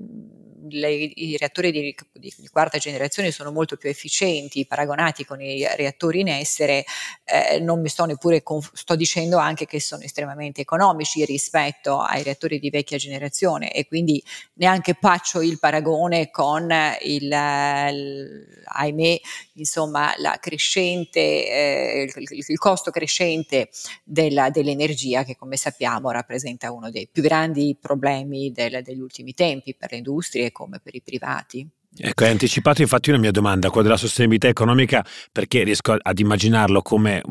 le, 0.69 0.89
i 0.91 1.37
reattori 1.37 1.71
di, 1.71 1.95
di, 2.13 2.33
di, 2.37 2.47
quarta 2.47 2.77
generazione 2.77 3.31
sono 3.31 3.51
molto 3.51 3.77
più 3.77 3.89
efficienti 3.89 4.65
paragonati 4.65 5.25
con 5.25 5.41
i 5.41 5.65
reattori 5.75 6.21
in 6.21 6.27
essere, 6.27 6.85
eh, 7.23 7.59
non 7.59 7.81
mi 7.81 7.89
sto 7.89 8.05
neppure, 8.05 8.43
conf- 8.43 8.73
sto 8.73 8.95
dicendo 8.95 9.37
anche 9.37 9.65
che 9.65 9.79
sono 9.79 10.03
estremamente 10.03 10.61
economici 10.61 11.25
rispetto 11.25 11.99
ai 11.99 12.23
reattori 12.23 12.59
di 12.59 12.69
vecchia 12.69 12.97
generazione 12.97 13.71
e 13.71 13.87
quindi 13.87 14.21
neanche 14.53 14.95
faccio 14.99 15.41
il 15.41 15.59
paragone 15.59 16.29
con 16.29 16.71
il, 17.01 17.23
il 17.23 18.63
ahimè, 18.65 19.19
insomma, 19.53 20.13
la 20.17 20.37
crescente, 20.39 21.19
eh, 21.19 22.11
il, 22.15 22.45
il, 22.47 22.57
costo 22.57 22.91
crescente 22.91 23.69
della, 24.03 24.49
dell'energia 24.49 25.23
che 25.23 25.35
come 25.35 25.57
sappiamo 25.57 26.11
rappresenta 26.11 26.71
uno 26.71 26.89
dei 26.89 27.07
più 27.11 27.21
grandi 27.21 27.77
problemi 27.79 28.51
del, 28.51 28.81
degli 28.83 28.99
ultimi 28.99 29.33
tempi 29.33 29.75
per 29.75 29.91
le 29.91 29.97
industrie 29.97 30.51
come 30.57 30.79
per 30.79 30.95
i 30.95 31.03
privati. 31.03 31.69
Ecco, 31.99 32.25
hai 32.25 32.31
anticipato 32.31 32.81
infatti 32.81 33.09
una 33.09 33.19
mia 33.19 33.31
domanda, 33.31 33.69
quella 33.69 33.87
della 33.87 33.97
sostenibilità 33.97 34.47
economica, 34.47 35.05
perché 35.31 35.63
riesco 35.63 35.95
ad 35.99 36.19
immaginarlo 36.19 36.81
come 36.81 37.21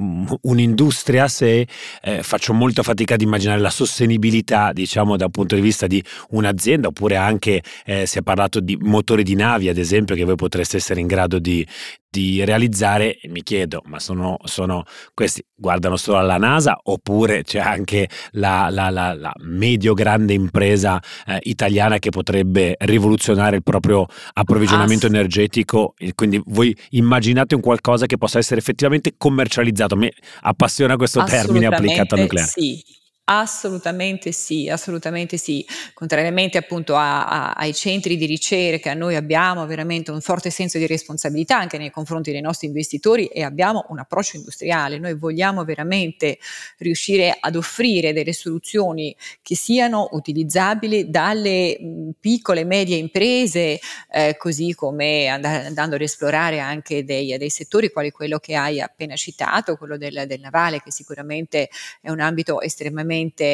un'industria 0.42 1.28
se 1.28 1.68
eh, 2.02 2.22
faccio 2.22 2.52
molta 2.52 2.82
fatica 2.82 3.14
ad 3.14 3.20
immaginare 3.20 3.60
la 3.60 3.70
sostenibilità, 3.70 4.72
diciamo, 4.72 5.16
dal 5.16 5.30
punto 5.30 5.56
di 5.56 5.60
vista 5.60 5.86
di 5.86 6.02
un'azienda, 6.30 6.88
oppure 6.88 7.16
anche 7.16 7.62
eh, 7.84 8.06
si 8.06 8.18
è 8.18 8.22
parlato 8.22 8.60
di 8.60 8.76
motori 8.76 9.22
di 9.22 9.34
navi, 9.34 9.68
ad 9.68 9.78
esempio, 9.78 10.14
che 10.14 10.24
voi 10.24 10.36
potreste 10.36 10.78
essere 10.78 11.00
in 11.00 11.06
grado 11.06 11.38
di, 11.38 11.66
di 12.16 12.42
realizzare, 12.44 13.18
mi 13.24 13.42
chiedo, 13.42 13.82
ma 13.84 14.00
sono, 14.00 14.38
sono, 14.44 14.84
questi 15.12 15.44
guardano 15.54 15.98
solo 15.98 16.16
alla 16.16 16.38
NASA 16.38 16.80
oppure 16.84 17.42
c'è 17.42 17.58
anche 17.58 18.08
la, 18.32 18.68
la, 18.70 18.88
la, 18.88 19.12
la 19.12 19.32
medio-grande 19.40 20.32
impresa 20.32 20.98
eh, 21.26 21.38
italiana 21.42 21.98
che 21.98 22.08
potrebbe 22.08 22.74
rivoluzionare 22.78 23.56
il 23.56 23.62
proprio 23.62 24.06
approvvigionamento 24.32 25.04
Ass- 25.04 25.12
energetico? 25.12 25.94
Quindi 26.14 26.40
voi 26.46 26.74
immaginate 26.90 27.54
un 27.54 27.60
qualcosa 27.60 28.06
che 28.06 28.16
possa 28.16 28.38
essere 28.38 28.60
effettivamente 28.60 29.12
commercializzato? 29.18 29.94
Mi 29.94 30.10
appassiona 30.40 30.96
questo 30.96 31.22
termine 31.22 31.66
applicato 31.66 32.14
al 32.14 32.22
nucleare. 32.22 32.48
Sì, 32.48 32.82
Assolutamente 33.28 34.30
sì, 34.30 34.68
assolutamente 34.68 35.36
sì. 35.36 35.66
Contrariamente 35.94 36.58
appunto 36.58 36.94
a, 36.94 37.26
a, 37.26 37.50
ai 37.54 37.74
centri 37.74 38.16
di 38.16 38.24
ricerca, 38.24 38.94
noi 38.94 39.16
abbiamo 39.16 39.66
veramente 39.66 40.12
un 40.12 40.20
forte 40.20 40.48
senso 40.50 40.78
di 40.78 40.86
responsabilità 40.86 41.58
anche 41.58 41.76
nei 41.76 41.90
confronti 41.90 42.30
dei 42.30 42.40
nostri 42.40 42.68
investitori 42.68 43.26
e 43.26 43.42
abbiamo 43.42 43.84
un 43.88 43.98
approccio 43.98 44.36
industriale. 44.36 45.00
Noi 45.00 45.16
vogliamo 45.16 45.64
veramente 45.64 46.38
riuscire 46.78 47.36
ad 47.40 47.56
offrire 47.56 48.12
delle 48.12 48.32
soluzioni 48.32 49.16
che 49.42 49.56
siano 49.56 50.08
utilizzabili 50.12 51.10
dalle 51.10 52.14
piccole 52.20 52.60
e 52.60 52.64
medie 52.64 52.96
imprese, 52.96 53.80
eh, 54.08 54.36
così 54.38 54.72
come 54.72 55.26
and- 55.26 55.44
andando 55.44 55.96
ad 55.96 56.02
esplorare 56.02 56.60
anche 56.60 57.02
dei, 57.02 57.36
dei, 57.36 57.50
settori 57.50 57.90
quali 57.90 58.12
quello 58.12 58.38
che 58.38 58.54
hai 58.54 58.80
appena 58.80 59.16
citato, 59.16 59.74
quello 59.74 59.96
del, 59.96 60.26
del 60.28 60.38
navale, 60.38 60.80
che 60.80 60.92
sicuramente 60.92 61.68
è 62.00 62.10
un 62.10 62.20
ambito 62.20 62.60
estremamente 62.60 63.14
estremamente 63.16 63.44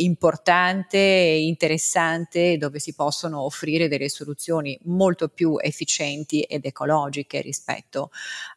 importante 0.00 0.98
interessante 0.98 2.56
dove 2.56 2.78
si 2.78 2.94
possono 2.94 3.40
offrire 3.40 3.88
delle 3.88 4.08
soluzioni 4.08 4.78
molto 4.84 5.28
più 5.28 5.56
efficienti 5.58 6.42
ed 6.42 6.64
ecologiche 6.64 7.40
rispetto 7.40 8.10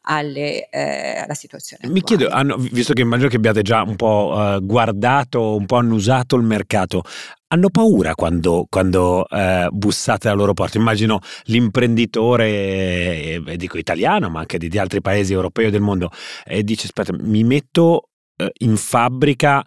alle, 0.03 0.69
eh, 0.69 1.17
alla 1.17 1.33
situazione. 1.33 1.91
Mi 1.91 2.01
chiedo, 2.01 2.29
hanno, 2.29 2.57
visto 2.57 2.93
che 2.93 3.01
immagino 3.01 3.29
che 3.29 3.37
abbiate 3.37 3.61
già 3.61 3.81
un 3.81 3.95
po' 3.95 4.33
uh, 4.33 4.63
guardato, 4.63 5.55
un 5.55 5.65
po' 5.65 5.77
annusato 5.77 6.35
il 6.35 6.43
mercato, 6.43 7.03
hanno 7.47 7.69
paura 7.69 8.15
quando, 8.15 8.65
quando 8.69 9.27
eh, 9.27 9.67
bussate 9.69 10.29
alla 10.29 10.37
loro 10.37 10.53
porta. 10.53 10.77
Immagino 10.77 11.19
l'imprenditore, 11.45 12.47
eh, 12.47 13.57
dico 13.57 13.77
italiano, 13.77 14.29
ma 14.29 14.39
anche 14.39 14.57
di, 14.57 14.69
di, 14.69 14.77
altri 14.77 15.01
paesi 15.01 15.33
europei 15.33 15.65
o 15.65 15.69
del 15.69 15.81
mondo, 15.81 16.09
e 16.45 16.63
dice: 16.63 16.85
Aspetta, 16.85 17.13
mi 17.19 17.43
metto 17.43 18.11
eh, 18.37 18.51
in 18.59 18.77
fabbrica 18.77 19.65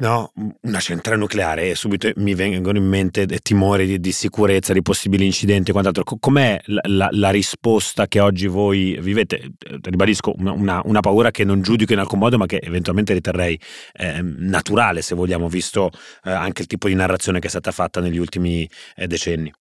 No, 0.00 0.32
una 0.62 0.78
centrale 0.78 1.18
nucleare 1.18 1.70
e 1.70 1.74
subito 1.74 2.08
mi 2.16 2.34
vengono 2.34 2.78
in 2.78 2.86
mente 2.86 3.26
timori 3.26 3.84
di, 3.84 3.98
di 3.98 4.12
sicurezza, 4.12 4.72
di 4.72 4.80
possibili 4.80 5.24
incidenti 5.24 5.70
e 5.70 5.72
quant'altro. 5.72 6.04
Com'è 6.20 6.60
la, 6.66 6.80
la, 6.84 7.08
la, 7.10 7.30
risposta 7.30 8.06
che 8.06 8.20
oggi 8.20 8.46
voi 8.46 8.96
vivete? 9.00 9.54
Ribadisco 9.82 10.34
una, 10.36 10.80
una, 10.84 11.00
paura 11.00 11.32
che 11.32 11.42
non 11.42 11.62
giudico 11.62 11.94
in 11.94 11.98
alcun 11.98 12.20
modo, 12.20 12.38
ma 12.38 12.46
che 12.46 12.60
eventualmente 12.62 13.12
riterrei 13.12 13.58
eh, 13.94 14.20
naturale, 14.22 15.02
se 15.02 15.16
vogliamo, 15.16 15.48
visto 15.48 15.90
eh, 16.22 16.30
anche 16.30 16.62
il 16.62 16.68
tipo 16.68 16.86
di 16.86 16.94
narrazione 16.94 17.40
che 17.40 17.48
è 17.48 17.50
stata 17.50 17.72
fatta 17.72 18.00
negli 18.00 18.18
ultimi 18.18 18.68
eh, 18.94 19.08
decenni. 19.08 19.52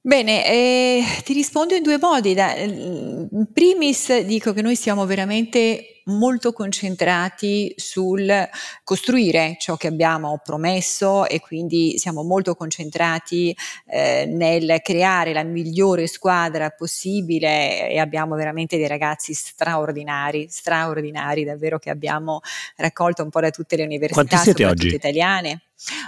Bene, 0.00 0.46
eh, 0.46 1.04
ti 1.22 1.34
rispondo 1.34 1.74
in 1.74 1.82
due 1.82 1.98
modi. 1.98 2.30
In 2.32 3.48
primis 3.52 4.20
dico 4.22 4.54
che 4.54 4.62
noi 4.62 4.74
siamo 4.74 5.04
veramente 5.04 5.91
molto 6.04 6.52
concentrati 6.52 7.72
sul 7.76 8.32
costruire 8.84 9.56
ciò 9.58 9.76
che 9.76 9.88
abbiamo 9.88 10.40
promesso 10.42 11.26
e 11.26 11.40
quindi 11.40 11.98
siamo 11.98 12.22
molto 12.22 12.54
concentrati 12.54 13.56
eh, 13.86 14.26
nel 14.26 14.80
creare 14.82 15.32
la 15.32 15.42
migliore 15.42 16.06
squadra 16.06 16.70
possibile 16.70 17.88
e 17.88 17.98
abbiamo 17.98 18.34
veramente 18.34 18.76
dei 18.76 18.88
ragazzi 18.88 19.34
straordinari, 19.34 20.46
straordinari 20.48 21.44
davvero 21.44 21.78
che 21.78 21.90
abbiamo 21.90 22.40
raccolto 22.76 23.22
un 23.22 23.30
po' 23.30 23.40
da 23.40 23.50
tutte 23.50 23.76
le 23.76 23.84
università, 23.84 24.38
soprattutto 24.38 24.68
oggi? 24.68 24.94
italiane. 24.94 25.62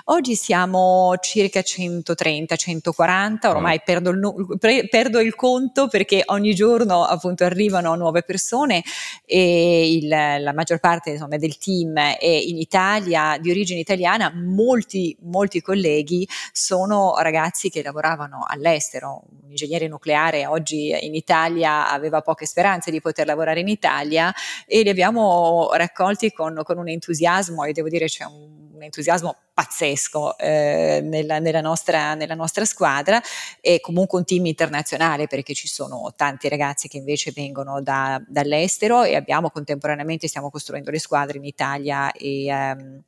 Oggi 0.05 0.37
siamo 0.37 1.17
circa 1.21 1.63
130, 1.63 2.55
140, 2.55 3.51
ormai 3.51 3.81
perdo 3.85 4.11
il, 4.11 4.89
perdo 4.89 5.21
il, 5.21 5.35
conto 5.35 5.89
perché 5.89 6.23
ogni 6.27 6.55
giorno 6.55 7.05
appunto 7.05 7.45
arrivano 7.45 7.95
nuove 7.97 8.23
persone 8.23 8.85
e 9.25 9.97
il, 9.97 10.07
la 10.07 10.53
maggior 10.53 10.79
parte 10.79 11.11
insomma, 11.11 11.39
del 11.39 11.59
team 11.59 11.97
è 11.97 12.25
in 12.27 12.59
Italia, 12.59 13.37
di 13.41 13.51
origine 13.51 13.81
italiana, 13.81 14.33
molti, 14.35 15.17
molti 15.23 15.61
colleghi 15.61 16.29
sono 16.53 17.15
ragazzi 17.19 17.69
che 17.69 17.83
lavoravano 17.83 18.45
all'estero. 18.47 19.23
Un 19.43 19.51
ingegnere 19.51 19.89
nucleare 19.89 20.47
oggi 20.47 20.95
in 21.01 21.15
Italia 21.15 21.91
aveva 21.91 22.21
poche 22.21 22.47
speranze 22.47 22.91
di 22.91 23.01
poter 23.01 23.27
lavorare 23.27 23.61
in 23.61 23.69
Italia 23.69 24.33
e 24.67 24.83
li 24.83 24.89
abbiamo 24.89 25.71
raccolti 25.73 26.31
con, 26.33 26.61
con 26.63 26.79
un 26.79 26.89
entusiasmo 26.89 27.65
e 27.65 27.73
devo 27.73 27.89
dire 27.89 28.07
c'è 28.07 28.25
un 28.25 28.64
entusiasmo 28.85 29.37
pazzesco 29.55 30.37
eh, 30.39 31.01
nella, 31.03 31.39
nella, 31.39 31.61
nostra, 31.61 32.15
nella, 32.15 32.35
nostra, 32.35 32.65
squadra 32.65 33.23
e 33.61 33.81
comunque 33.81 34.19
un 34.19 34.25
team 34.25 34.47
internazionale 34.47 35.27
perché 35.27 35.55
ci 35.55 35.69
sono 35.69 36.13
tanti 36.17 36.49
ragazzi 36.49 36.89
che 36.89 36.99
invece 36.99 37.33
vengono 37.33 37.81
da, 37.81 38.23
dall'estero 38.27 39.05
e 39.05 39.15
abbiamo 39.15 39.51
contemporaneamente, 39.51 40.29
stiamo 40.29 40.51
costruendo 40.51 40.91
le 40.91 40.99
squadre 40.99 41.39
in 41.39 41.45
Italia 41.45 42.11
e, 42.13 42.53
um, 42.53 43.03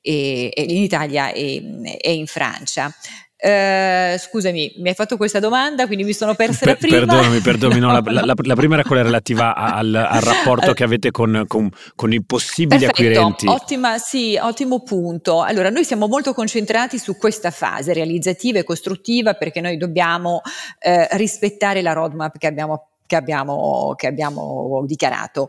e, 0.00 0.52
e 0.54 0.62
in, 0.62 0.82
Italia 0.82 1.32
e, 1.32 1.98
e 2.00 2.14
in 2.14 2.26
Francia. 2.26 2.94
Uh, 3.42 4.18
scusami, 4.18 4.74
mi 4.78 4.90
hai 4.90 4.94
fatto 4.94 5.16
questa 5.16 5.40
domanda, 5.40 5.86
quindi 5.86 6.04
mi 6.04 6.12
sono 6.12 6.34
persa 6.34 6.66
per, 6.66 6.68
la 6.68 6.74
prima. 6.74 6.98
Perdonami, 6.98 7.40
perdonami, 7.40 7.80
no, 7.80 7.92
la, 7.92 8.02
la, 8.04 8.34
la, 8.36 8.54
prima 8.54 8.74
era 8.74 8.82
quella 8.82 9.00
relativa 9.00 9.54
al, 9.54 9.94
al 9.94 10.20
rapporto 10.20 10.74
che 10.74 10.84
avete 10.84 11.10
con, 11.10 11.44
con, 11.46 11.70
con 11.94 12.12
i 12.12 12.22
possibili 12.22 12.84
Perfetto, 12.84 13.02
acquirenti. 13.02 13.46
Ottima, 13.46 13.96
sì, 13.96 14.38
ottimo 14.38 14.82
punto. 14.82 15.42
Allora, 15.42 15.70
noi 15.70 15.84
siamo 15.84 16.06
molto 16.06 16.34
concentrati 16.34 16.98
su 16.98 17.16
questa 17.16 17.50
fase 17.50 17.94
realizzativa 17.94 18.58
e 18.58 18.64
costruttiva 18.64 19.32
perché 19.32 19.62
noi 19.62 19.78
dobbiamo 19.78 20.42
eh, 20.78 21.08
rispettare 21.12 21.80
la 21.80 21.94
roadmap 21.94 22.36
che 22.36 22.46
abbiamo, 22.46 22.88
che 23.06 23.16
abbiamo, 23.16 23.94
che 23.96 24.06
abbiamo 24.06 24.84
dichiarato. 24.86 25.48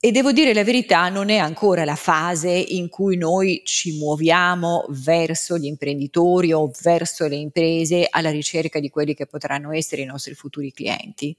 E 0.00 0.12
devo 0.12 0.30
dire 0.30 0.54
la 0.54 0.62
verità, 0.62 1.08
non 1.08 1.28
è 1.28 1.38
ancora 1.38 1.84
la 1.84 1.96
fase 1.96 2.50
in 2.50 2.88
cui 2.88 3.16
noi 3.16 3.62
ci 3.64 3.98
muoviamo 3.98 4.86
verso 4.90 5.58
gli 5.58 5.64
imprenditori 5.64 6.52
o 6.52 6.70
verso 6.82 7.26
le 7.26 7.34
imprese 7.34 8.06
alla 8.08 8.30
ricerca 8.30 8.78
di 8.78 8.90
quelli 8.90 9.12
che 9.12 9.26
potranno 9.26 9.72
essere 9.72 10.02
i 10.02 10.04
nostri 10.04 10.34
futuri 10.34 10.72
clienti. 10.72 11.36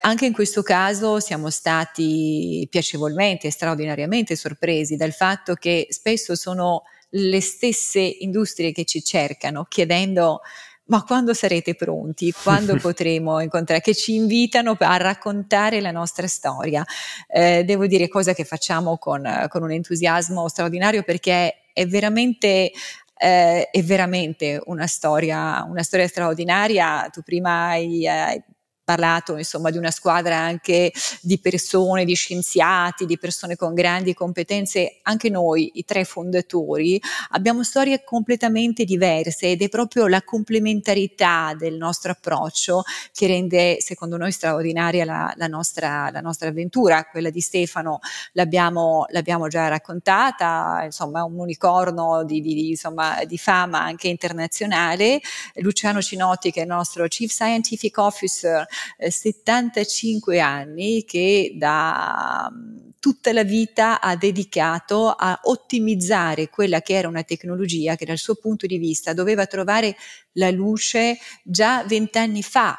Anche 0.00 0.26
in 0.26 0.34
questo 0.34 0.62
caso 0.62 1.20
siamo 1.20 1.48
stati 1.48 2.66
piacevolmente 2.70 3.50
straordinariamente 3.50 4.36
sorpresi 4.36 4.96
dal 4.96 5.14
fatto 5.14 5.54
che 5.54 5.86
spesso 5.88 6.34
sono 6.34 6.82
le 7.08 7.40
stesse 7.40 8.00
industrie 8.00 8.72
che 8.72 8.84
ci 8.84 9.02
cercano 9.02 9.64
chiedendo 9.64 10.42
ma 10.86 11.02
quando 11.02 11.34
sarete 11.34 11.74
pronti? 11.74 12.32
Quando 12.42 12.76
potremo 12.76 13.40
incontrare? 13.40 13.80
Che 13.80 13.94
ci 13.94 14.14
invitano 14.14 14.76
a 14.78 14.96
raccontare 14.96 15.80
la 15.80 15.90
nostra 15.90 16.26
storia. 16.26 16.84
Eh, 17.28 17.64
devo 17.64 17.86
dire 17.86 18.08
cosa 18.08 18.32
che 18.34 18.44
facciamo 18.44 18.98
con, 18.98 19.46
con 19.48 19.62
un 19.62 19.72
entusiasmo 19.72 20.48
straordinario 20.48 21.02
perché 21.02 21.62
è 21.72 21.86
veramente 21.86 22.72
eh, 23.18 23.70
è 23.70 23.82
veramente 23.82 24.60
una 24.66 24.86
storia, 24.86 25.64
una 25.68 25.82
storia 25.82 26.06
straordinaria. 26.06 27.08
Tu 27.10 27.22
prima 27.22 27.68
hai, 27.68 28.06
hai 28.06 28.42
parlato 28.86 29.36
insomma 29.36 29.70
di 29.70 29.78
una 29.78 29.90
squadra 29.90 30.38
anche 30.38 30.92
di 31.20 31.40
persone, 31.40 32.04
di 32.04 32.14
scienziati, 32.14 33.04
di 33.04 33.18
persone 33.18 33.56
con 33.56 33.74
grandi 33.74 34.14
competenze, 34.14 35.00
anche 35.02 35.28
noi, 35.28 35.72
i 35.74 35.84
tre 35.84 36.04
fondatori, 36.04 37.02
abbiamo 37.30 37.64
storie 37.64 38.04
completamente 38.04 38.84
diverse 38.84 39.50
ed 39.50 39.62
è 39.62 39.68
proprio 39.68 40.06
la 40.06 40.22
complementarità 40.22 41.52
del 41.58 41.74
nostro 41.74 42.12
approccio 42.12 42.84
che 43.12 43.26
rende 43.26 43.80
secondo 43.80 44.16
noi 44.16 44.30
straordinaria 44.30 45.04
la, 45.04 45.32
la, 45.34 45.48
nostra, 45.48 46.08
la 46.12 46.20
nostra, 46.20 46.48
avventura. 46.48 47.06
Quella 47.06 47.30
di 47.30 47.40
Stefano 47.40 47.98
l'abbiamo, 48.32 49.06
l'abbiamo 49.08 49.48
già 49.48 49.66
raccontata, 49.66 50.82
insomma 50.84 51.24
un 51.24 51.40
unicorno 51.40 52.22
di, 52.22 52.40
di, 52.40 52.68
insomma, 52.70 53.24
di 53.24 53.36
fama 53.36 53.80
anche 53.80 54.06
internazionale. 54.06 55.20
Luciano 55.54 56.00
Cinotti 56.00 56.52
che 56.52 56.60
è 56.60 56.62
il 56.62 56.68
nostro 56.68 57.08
Chief 57.08 57.32
Scientific 57.32 57.98
Officer 57.98 58.64
75 59.08 60.36
eh, 60.36 60.38
anni 60.38 61.04
che 61.04 61.54
da 61.56 62.50
mm, 62.52 62.88
tutta 62.98 63.32
la 63.32 63.44
vita 63.44 64.00
ha 64.00 64.16
dedicato 64.16 65.10
a 65.10 65.38
ottimizzare 65.44 66.48
quella 66.48 66.80
che 66.80 66.94
era 66.94 67.08
una 67.08 67.22
tecnologia 67.22 67.96
che 67.96 68.04
dal 68.04 68.18
suo 68.18 68.34
punto 68.36 68.66
di 68.66 68.78
vista 68.78 69.12
doveva 69.12 69.46
trovare 69.46 69.96
la 70.32 70.50
luce 70.50 71.18
già 71.42 71.84
vent'anni 71.84 72.42
fa 72.42 72.78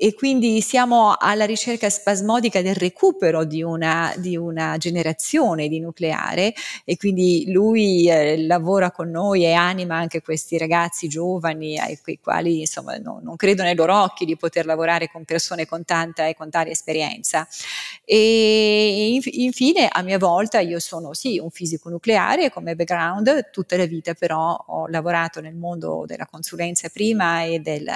e 0.00 0.14
quindi 0.14 0.60
siamo 0.60 1.16
alla 1.18 1.44
ricerca 1.44 1.90
spasmodica 1.90 2.62
del 2.62 2.76
recupero 2.76 3.44
di 3.44 3.64
una, 3.64 4.14
di 4.16 4.36
una 4.36 4.76
generazione 4.76 5.66
di 5.66 5.80
nucleare 5.80 6.54
e 6.84 6.96
quindi 6.96 7.50
lui 7.50 8.08
eh, 8.08 8.46
lavora 8.46 8.92
con 8.92 9.10
noi 9.10 9.42
e 9.42 9.54
anima 9.54 9.96
anche 9.96 10.22
questi 10.22 10.56
ragazzi 10.56 11.08
giovani 11.08 11.80
ai 11.80 11.98
quali 12.22 12.60
insomma 12.60 12.96
no, 12.98 13.18
non 13.20 13.34
credo 13.34 13.64
nei 13.64 13.74
loro 13.74 14.00
occhi 14.00 14.24
di 14.24 14.36
poter 14.36 14.66
lavorare 14.66 15.10
con 15.10 15.24
persone 15.24 15.66
con 15.66 15.84
tanta 15.84 16.28
e 16.28 16.36
con 16.36 16.48
tale 16.48 16.70
esperienza. 16.70 17.48
E 18.04 19.14
inf- 19.14 19.34
infine 19.34 19.88
a 19.90 20.02
mia 20.02 20.18
volta 20.18 20.60
io 20.60 20.78
sono 20.78 21.12
sì 21.12 21.40
un 21.40 21.50
fisico 21.50 21.88
nucleare 21.88 22.50
come 22.50 22.76
background, 22.76 23.50
tutta 23.50 23.76
la 23.76 23.86
vita 23.86 24.14
però 24.14 24.54
ho 24.54 24.86
lavorato 24.86 25.40
nel 25.40 25.56
mondo 25.56 26.04
della 26.06 26.26
consulenza 26.26 26.88
prima 26.88 27.42
e 27.42 27.58
del, 27.58 27.90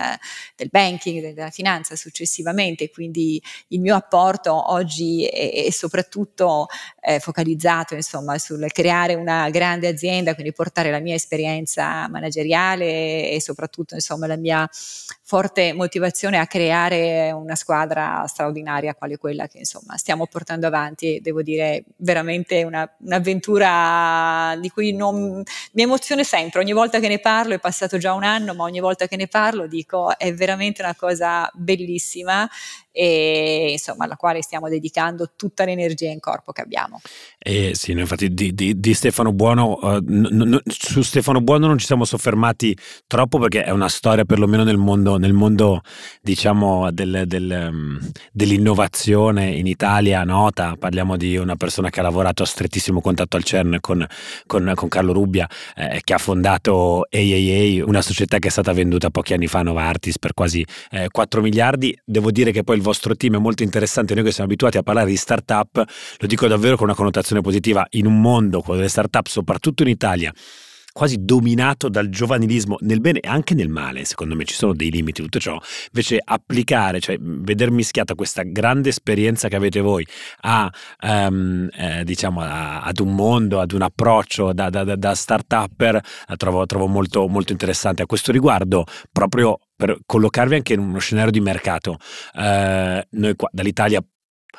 del 0.57 0.69
banking, 0.69 1.33
della 1.33 1.51
finanza 1.51 1.91
successivamente, 1.97 2.91
quindi 2.91 3.43
il 3.69 3.81
mio 3.81 3.95
apporto 3.95 4.73
oggi 4.73 5.25
è, 5.25 5.65
è 5.67 5.71
soprattutto 5.71 6.67
eh, 7.05 7.19
focalizzato 7.19 7.95
insomma, 7.95 8.39
sul 8.39 8.65
creare 8.71 9.15
una 9.15 9.51
grande 9.51 9.89
azienda, 9.89 10.35
quindi 10.35 10.53
portare 10.53 10.91
la 10.93 11.01
mia 11.01 11.17
esperienza 11.17 12.09
manageriale 12.09 13.31
e 13.31 13.41
soprattutto 13.41 13.95
insomma, 13.95 14.29
la 14.29 14.37
mia 14.37 14.69
forte 14.71 15.73
motivazione 15.73 16.39
a 16.39 16.47
creare 16.47 17.33
una 17.33 17.57
squadra 17.57 18.25
straordinaria 18.29 18.95
quale 18.95 19.17
quella 19.17 19.49
che 19.49 19.59
insomma 19.59 19.97
stiamo 19.97 20.27
portando 20.27 20.69
avanti. 20.69 21.17
E 21.17 21.21
devo 21.21 21.43
dire 21.43 21.85
veramente 21.97 22.63
una, 22.63 22.89
un'avventura 23.01 24.57
di 24.61 24.71
cui 24.71 24.95
non, 24.95 25.43
mi 25.73 25.83
emozione 25.83 26.23
sempre, 26.23 26.61
ogni 26.61 26.73
volta 26.73 27.01
che 27.01 27.09
ne 27.09 27.19
parlo, 27.19 27.55
è 27.55 27.59
passato 27.59 27.99
già 27.99 28.13
un 28.13 28.23
anno, 28.23 28.55
ma 28.55 28.63
ogni 28.63 28.81
volta 28.81 29.09
che 29.09 29.17
ne 29.17 29.27
parlo 29.27 29.67
dico 29.67 30.17
è 30.17 30.33
veramente 30.33 30.83
una 30.83 30.95
cosa 30.95 31.51
bellissima 31.53 32.49
e 32.93 33.71
insomma 33.73 34.05
alla 34.05 34.17
quale 34.17 34.43
stiamo 34.43 34.69
dedicando 34.69 35.31
tutta 35.35 35.65
l'energia 35.65 36.11
in 36.11 36.21
corpo 36.21 36.53
che 36.53 36.61
abbiamo. 36.61 37.01
Eh, 37.39 37.73
sì, 37.75 37.93
infatti 37.93 38.33
di, 38.33 38.55
di, 38.55 38.79
di 38.79 38.95
Stefano 38.95 39.33
Buono, 39.33 39.79
uh, 39.81 39.99
n- 40.07 40.29
n- 40.31 40.61
su 40.67 41.03
Stefano 41.03 41.41
Buono 41.41 41.67
non 41.67 41.79
ci 41.79 41.87
siamo 41.87 42.05
soffermati 42.05 42.77
troppo 43.07 43.39
perché 43.39 43.65
è 43.65 43.71
una 43.71 43.89
storia 43.89 44.25
perlomeno 44.25 44.63
nel 44.63 44.77
mondo, 44.77 45.17
nel 45.17 45.33
mondo 45.33 45.81
diciamo 46.21 46.91
del, 46.93 47.25
del, 47.27 47.69
um, 47.71 47.99
dell'innovazione 48.31 49.51
in 49.51 49.67
Italia 49.67 50.23
nota, 50.25 50.77
parliamo 50.79 51.17
di 51.17 51.37
una 51.37 51.57
persona 51.57 51.91
che 51.91 52.01
ha 52.01 52.03
lavorato 52.03 52.43
a 52.43 52.47
strettissimo 52.47 53.01
contatto 53.01 53.37
al 53.37 53.45
CERN 53.45 53.79
con, 53.81 54.07
con, 54.47 54.73
con 54.75 54.89
Carlo 54.89 55.13
Rubbia, 55.13 55.49
eh, 55.75 56.01
che 56.05 56.15
ha 56.15 56.19
fondato 56.19 57.07
AAA, 57.11 57.85
una 57.85 58.03
società 58.03 58.39
che 58.39 58.49
è 58.49 58.51
stata 58.51 58.73
venduta 58.73 59.11
pochi 59.11 59.33
anni 59.33 59.47
fa 59.47 59.61
a 59.61 59.63
Novartis 59.63 60.19
per 60.19 60.35
quasi 60.35 60.65
eh, 60.91 61.09
4 61.11 61.41
miliardi, 61.41 61.99
devo 62.05 62.31
dire 62.31 62.53
che 62.53 62.63
poi 62.63 62.77
il 62.77 62.82
vostro 62.83 63.17
team 63.17 63.37
è 63.37 63.39
molto 63.39 63.63
interessante, 63.63 64.15
noi 64.15 64.25
che 64.25 64.33
siamo 64.33 64.51
abituati 64.51 64.77
a 64.77 64.83
parlare 64.83 65.09
di 65.09 65.17
startup, 65.17 65.85
lo 66.19 66.27
dico 66.27 66.47
davvero 66.47 66.77
con 66.77 66.87
una 66.87 66.95
connotazione 66.95 67.41
positiva, 67.41 67.87
in 67.91 68.07
un 68.07 68.21
mondo, 68.21 68.61
quello 68.61 68.77
delle 68.79 68.91
startup, 68.91 69.27
soprattutto 69.27 69.83
in 69.83 69.89
Italia, 69.89 70.33
quasi 70.93 71.25
dominato 71.25 71.89
dal 71.89 72.09
giovanilismo 72.09 72.77
nel 72.81 73.01
bene 73.01 73.21
e 73.21 73.29
anche 73.29 73.55
nel 73.55 73.69
male, 73.69 74.05
secondo 74.05 74.35
me 74.35 74.45
ci 74.45 74.55
sono 74.55 74.75
dei 74.75 74.91
limiti 74.91 75.23
tutto 75.23 75.39
ciò, 75.39 75.59
invece 75.87 76.21
applicare, 76.23 77.01
cioè 77.01 77.17
veder 77.19 77.71
mischiata 77.71 78.15
questa 78.15 78.43
grande 78.43 78.91
esperienza 78.91 79.49
che 79.49 79.57
avete 79.57 79.81
voi 79.81 80.07
a, 80.43 80.71
um, 81.03 81.69
eh, 81.73 82.05
diciamo 82.05 82.41
a, 82.41 82.83
ad 82.83 83.01
un 83.01 83.15
mondo, 83.15 83.61
ad 83.61 83.73
un 83.73 83.83
approccio 83.83 84.53
da, 84.53 84.69
da, 84.71 84.85
da 84.85 85.15
start-upper, 85.15 86.01
la 86.27 86.37
trovo, 86.37 86.67
trovo 86.67 86.87
molto, 86.87 87.27
molto 87.27 87.53
interessante. 87.53 88.03
A 88.03 88.07
questo 88.07 88.33
riguardo, 88.33 88.85
proprio 89.11 89.59
per 89.75 89.99
collocarvi 90.07 90.55
anche 90.55 90.75
in 90.75 90.81
uno 90.81 90.99
scenario 90.99 91.33
di 91.33 91.41
mercato. 91.41 91.97
Eh, 92.35 93.07
noi 93.11 93.35
qua 93.35 93.49
dall'Italia 93.51 94.01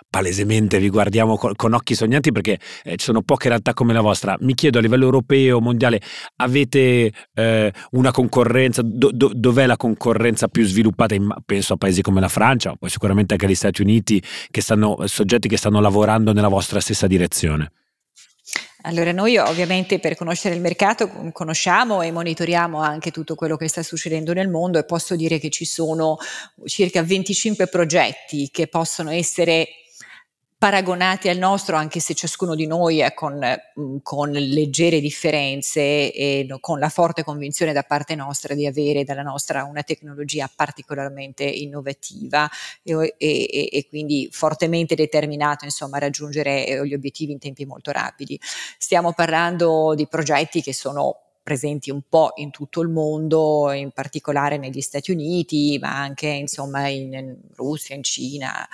palesemente 0.09 0.79
vi 0.79 0.89
guardiamo 0.89 1.37
con, 1.37 1.53
con 1.55 1.73
occhi 1.73 1.95
sognanti 1.95 2.31
perché 2.31 2.59
eh, 2.83 2.97
ci 2.97 3.05
sono 3.05 3.21
poche 3.21 3.49
realtà 3.49 3.73
come 3.73 3.93
la 3.93 4.01
vostra. 4.01 4.35
Mi 4.39 4.53
chiedo 4.53 4.79
a 4.79 4.81
livello 4.81 5.05
europeo, 5.05 5.59
mondiale, 5.59 6.01
avete 6.37 7.11
eh, 7.33 7.73
una 7.91 8.11
concorrenza? 8.11 8.81
Do, 8.83 9.11
do, 9.11 9.31
dov'è 9.33 9.65
la 9.65 9.77
concorrenza 9.77 10.47
più 10.47 10.65
sviluppata? 10.65 11.15
In, 11.15 11.33
penso 11.45 11.73
a 11.73 11.77
paesi 11.77 12.01
come 12.01 12.19
la 12.19 12.29
Francia, 12.29 12.75
poi 12.77 12.89
sicuramente 12.89 13.33
anche 13.33 13.45
agli 13.45 13.55
Stati 13.55 13.81
Uniti, 13.81 14.21
che 14.49 14.61
stanno, 14.61 15.05
soggetti 15.05 15.47
che 15.47 15.57
stanno 15.57 15.79
lavorando 15.79 16.33
nella 16.33 16.47
vostra 16.47 16.79
stessa 16.79 17.07
direzione. 17.07 17.71
Allora 18.85 19.13
noi 19.13 19.37
ovviamente 19.37 19.99
per 19.99 20.15
conoscere 20.15 20.55
il 20.55 20.61
mercato 20.61 21.09
conosciamo 21.31 22.01
e 22.01 22.11
monitoriamo 22.11 22.81
anche 22.81 23.11
tutto 23.11 23.33
quello 23.33 23.55
che 23.55 23.69
sta 23.69 23.81
succedendo 23.81 24.33
nel 24.33 24.49
mondo 24.49 24.77
e 24.77 24.83
posso 24.83 25.15
dire 25.15 25.39
che 25.39 25.49
ci 25.49 25.63
sono 25.63 26.17
circa 26.65 27.01
25 27.01 27.67
progetti 27.67 28.49
che 28.51 28.67
possono 28.67 29.09
essere 29.09 29.69
paragonati 30.63 31.27
al 31.27 31.37
nostro, 31.37 31.75
anche 31.75 31.99
se 31.99 32.13
ciascuno 32.13 32.55
di 32.55 32.65
noi 32.65 32.99
è 32.99 33.13
con, 33.13 33.37
mm, 33.37 33.97
con, 34.01 34.31
leggere 34.31 35.01
differenze 35.01 36.13
e 36.13 36.47
con 36.61 36.79
la 36.79 36.87
forte 36.87 37.21
convinzione 37.21 37.73
da 37.73 37.83
parte 37.83 38.15
nostra 38.15 38.53
di 38.53 38.65
avere 38.65 39.03
dalla 39.03 39.23
nostra 39.23 39.65
una 39.65 39.83
tecnologia 39.83 40.49
particolarmente 40.55 41.43
innovativa 41.43 42.49
e, 42.81 43.13
e, 43.17 43.69
e 43.73 43.87
quindi 43.89 44.29
fortemente 44.31 44.95
determinato 44.95 45.65
insomma, 45.65 45.97
a 45.97 45.99
raggiungere 45.99 46.65
eh, 46.65 46.87
gli 46.87 46.93
obiettivi 46.93 47.33
in 47.33 47.39
tempi 47.39 47.65
molto 47.65 47.91
rapidi. 47.91 48.39
Stiamo 48.77 49.11
parlando 49.11 49.93
di 49.95 50.07
progetti 50.07 50.61
che 50.61 50.71
sono 50.71 51.23
presenti 51.43 51.91
un 51.91 52.01
po' 52.07 52.31
in 52.35 52.51
tutto 52.51 52.79
il 52.79 52.87
mondo, 52.87 53.69
in 53.71 53.91
particolare 53.91 54.57
negli 54.57 54.79
Stati 54.79 55.11
Uniti, 55.11 55.77
ma 55.79 55.93
anche 55.93 56.27
insomma 56.27 56.87
in, 56.87 57.13
in 57.13 57.37
Russia, 57.55 57.95
in 57.95 58.03
Cina, 58.03 58.67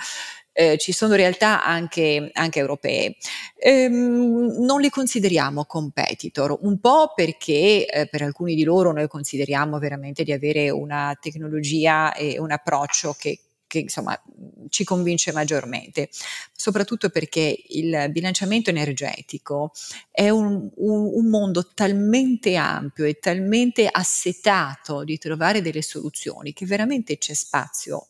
eh, 0.52 0.76
ci 0.78 0.92
sono 0.92 1.14
realtà 1.14 1.64
anche, 1.64 2.30
anche 2.32 2.58
europee. 2.58 3.16
Ehm, 3.56 4.56
non 4.58 4.80
li 4.80 4.90
consideriamo 4.90 5.64
competitor, 5.64 6.58
un 6.62 6.78
po' 6.80 7.12
perché 7.14 7.86
eh, 7.86 8.06
per 8.08 8.22
alcuni 8.22 8.54
di 8.54 8.64
loro 8.64 8.92
noi 8.92 9.08
consideriamo 9.08 9.78
veramente 9.78 10.24
di 10.24 10.32
avere 10.32 10.70
una 10.70 11.16
tecnologia 11.20 12.12
e 12.14 12.38
un 12.38 12.50
approccio 12.50 13.14
che 13.18 13.40
che 13.70 13.78
insomma 13.78 14.20
ci 14.68 14.82
convince 14.82 15.30
maggiormente, 15.30 16.08
soprattutto 16.52 17.08
perché 17.08 17.56
il 17.68 18.08
bilanciamento 18.10 18.68
energetico 18.68 19.70
è 20.10 20.28
un, 20.28 20.68
un, 20.74 21.10
un, 21.14 21.26
mondo 21.28 21.68
talmente 21.72 22.56
ampio 22.56 23.04
e 23.04 23.20
talmente 23.20 23.88
assetato 23.88 25.04
di 25.04 25.18
trovare 25.18 25.62
delle 25.62 25.82
soluzioni 25.82 26.52
che 26.52 26.66
veramente 26.66 27.16
c'è 27.16 27.32
spazio 27.34 28.08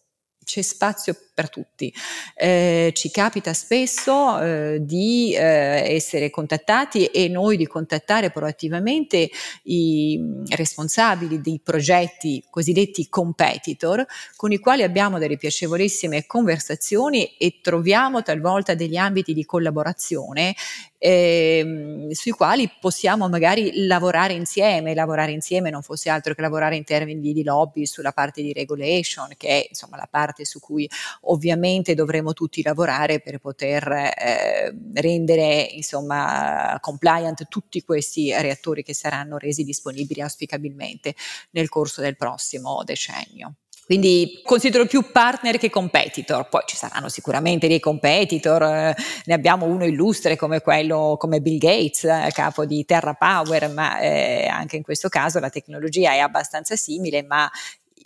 c'è 0.50 0.62
spazio 0.62 1.16
per 1.40 1.48
tutti. 1.48 1.92
Eh, 2.34 2.92
ci 2.94 3.10
capita 3.10 3.54
spesso 3.54 4.40
eh, 4.40 4.78
di 4.82 5.34
eh, 5.34 5.94
essere 5.94 6.28
contattati 6.28 7.06
e 7.06 7.28
noi 7.28 7.56
di 7.56 7.66
contattare 7.66 8.30
proattivamente 8.30 9.30
i 9.64 10.20
responsabili 10.48 11.40
dei 11.40 11.60
progetti 11.64 12.44
cosiddetti 12.50 13.08
competitor 13.08 14.04
con 14.36 14.52
i 14.52 14.58
quali 14.58 14.82
abbiamo 14.82 15.18
delle 15.18 15.38
piacevolissime 15.38 16.26
conversazioni 16.26 17.36
e 17.38 17.60
troviamo 17.62 18.22
talvolta 18.22 18.74
degli 18.74 18.96
ambiti 18.96 19.32
di 19.32 19.46
collaborazione 19.46 20.54
ehm, 21.00 22.10
sui 22.10 22.30
quali 22.32 22.70
possiamo 22.78 23.28
magari 23.28 23.86
lavorare 23.86 24.34
insieme, 24.34 24.94
lavorare 24.94 25.32
insieme 25.32 25.70
non 25.70 25.82
fosse 25.82 26.10
altro 26.10 26.34
che 26.34 26.42
lavorare 26.42 26.76
in 26.76 26.84
termini 26.84 27.32
di 27.32 27.42
lobby 27.42 27.86
sulla 27.86 28.12
parte 28.12 28.42
di 28.42 28.52
regulation, 28.52 29.28
che 29.36 29.48
è 29.48 29.66
insomma 29.68 29.96
la 29.96 30.08
parte 30.08 30.44
su 30.44 30.60
cui 30.60 30.88
ovviamente 31.30 31.94
dovremo 31.94 32.32
tutti 32.32 32.62
lavorare 32.62 33.20
per 33.20 33.38
poter 33.38 33.86
eh, 33.88 34.74
rendere 34.94 35.62
insomma 35.62 36.78
compliant 36.80 37.48
tutti 37.48 37.82
questi 37.82 38.32
reattori 38.32 38.82
che 38.82 38.94
saranno 38.94 39.38
resi 39.38 39.64
disponibili 39.64 40.20
auspicabilmente 40.20 41.14
nel 41.50 41.68
corso 41.68 42.00
del 42.00 42.16
prossimo 42.16 42.82
decennio. 42.84 43.54
Quindi 43.90 44.40
considero 44.44 44.86
più 44.86 45.10
partner 45.10 45.58
che 45.58 45.68
competitor, 45.68 46.48
poi 46.48 46.62
ci 46.64 46.76
saranno 46.76 47.08
sicuramente 47.08 47.66
dei 47.66 47.80
competitor, 47.80 48.62
eh, 48.62 48.96
ne 49.24 49.34
abbiamo 49.34 49.66
uno 49.66 49.84
illustre 49.84 50.36
come 50.36 50.60
quello 50.60 51.16
come 51.18 51.40
Bill 51.40 51.58
Gates, 51.58 52.04
eh, 52.04 52.30
capo 52.32 52.64
di 52.66 52.84
Terra 52.84 53.14
Power, 53.14 53.68
ma 53.72 53.98
eh, 53.98 54.46
anche 54.46 54.76
in 54.76 54.84
questo 54.84 55.08
caso 55.08 55.40
la 55.40 55.50
tecnologia 55.50 56.12
è 56.12 56.18
abbastanza 56.18 56.76
simile, 56.76 57.24
ma 57.24 57.50